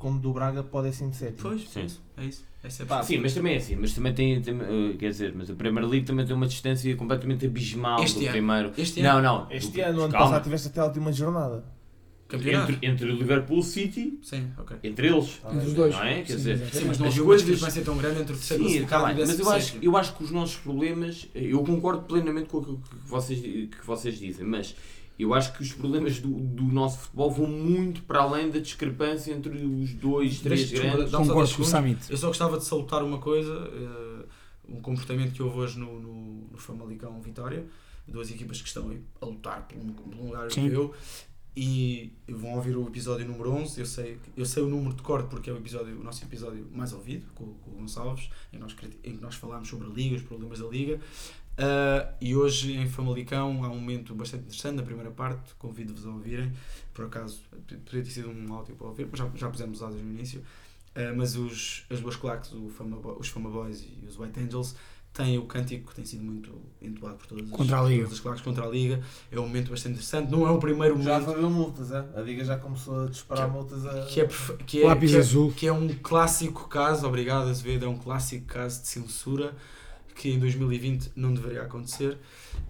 [0.00, 1.38] como do Braga pode ser em sétimo.
[1.42, 1.86] Pois, Sim.
[2.16, 2.42] é isso.
[2.62, 2.66] É.
[2.66, 3.02] Essa é Pá.
[3.02, 5.86] Sim, mas também é assim, mas também tem, tem, eh, quer dizer, mas a Premier
[5.86, 8.30] League também tem uma distância completamente abismal Este do ano.
[8.32, 8.72] primeiro.
[8.76, 9.46] Este não, ano, não.
[9.50, 10.26] Este do- ano, ano calma.
[10.26, 11.64] passado, tiveste até a última jornada.
[12.28, 12.70] campeonato.
[12.72, 14.76] entre, entre o Liverpool City, Sim, ok.
[14.84, 15.38] entre eles.
[15.40, 15.94] Então, Entre os dois.
[15.96, 16.14] Não é?
[16.22, 16.76] Quer Sim, dizer, exatamente.
[16.76, 19.06] Sim, mas não As coisas- discrepância tão grande entre o terceiro Sim, tá e o
[19.16, 22.78] bem, mas eu acho, eu acho que os nossos problemas, eu concordo plenamente com aquilo
[22.78, 24.76] que vocês, que vocês dizem, mas
[25.22, 29.32] eu acho que os problemas do, do nosso futebol vão muito para além da discrepância
[29.32, 31.14] entre os dois, três Desculpa, grandes.
[31.14, 31.64] Concordo com o.
[31.64, 32.10] Summit.
[32.10, 34.24] Eu só gostava de salutar uma coisa, eh,
[34.68, 37.66] um comportamento que houve hoje no, no, no Famalicão Vitória,
[38.06, 38.90] duas equipas que estão
[39.20, 40.68] a lutar por um, por um lugar Sim.
[40.68, 40.94] europeu
[41.56, 45.28] e vão ouvir o episódio número 11, eu sei, eu sei o número de corte
[45.28, 48.62] porque é o, episódio, o nosso episódio mais ouvido, com, com o Gonçalves, em que,
[48.62, 51.00] nós, em que nós falámos sobre a Liga, os problemas da Liga,
[51.62, 56.10] Ah, e hoje em Famalicão há um momento bastante interessante na primeira parte, convido-vos a
[56.10, 56.50] ouvirem,
[56.94, 60.10] por acaso poderia ter sido um áudio para ouvir, mas já, já pusemos áudios no
[60.10, 60.42] início,
[60.94, 64.74] Ah, mas os, as duas claques, o Fama, os Fama Boys e os White Angels,
[65.12, 68.02] têm o cântico que tem sido muito entoado por todas as, Contra a Liga.
[68.04, 69.00] todas as claques contra a Liga.
[69.30, 70.30] É um momento bastante interessante.
[70.30, 72.04] Não é o primeiro Já momento valeu multas, é?
[72.16, 74.06] a Liga já começou a disparar Que- multas a.
[74.06, 74.28] que é,
[74.66, 75.52] que, é, Lápis que, é, azul.
[75.52, 79.52] que é um clássico caso, obrigado Azevedo, é um clássico caso de censura
[80.20, 82.18] que em 2020 não deveria acontecer.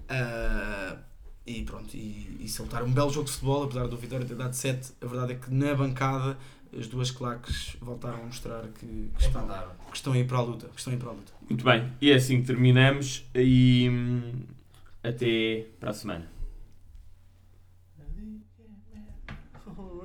[0.08, 0.96] Ah,
[1.44, 4.54] e pronto, e, e soltar um belo jogo de futebol, apesar do Vitória ter dado
[4.54, 6.38] 7, a verdade é que na bancada
[6.78, 9.48] as duas claques voltaram a mostrar que, que estão,
[9.90, 10.68] que estão aí para a luta.
[10.68, 11.32] Que estão aí para a luta.
[11.48, 14.44] Muito bem, e é assim que terminamos e hum,
[15.02, 16.30] até para a semana.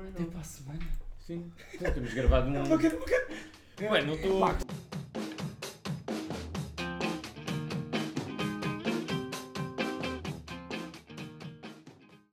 [0.10, 0.80] Até para a semana.
[1.20, 1.52] Sim,
[1.94, 3.92] temos gravado um.
[3.92, 4.42] Ué, não estou.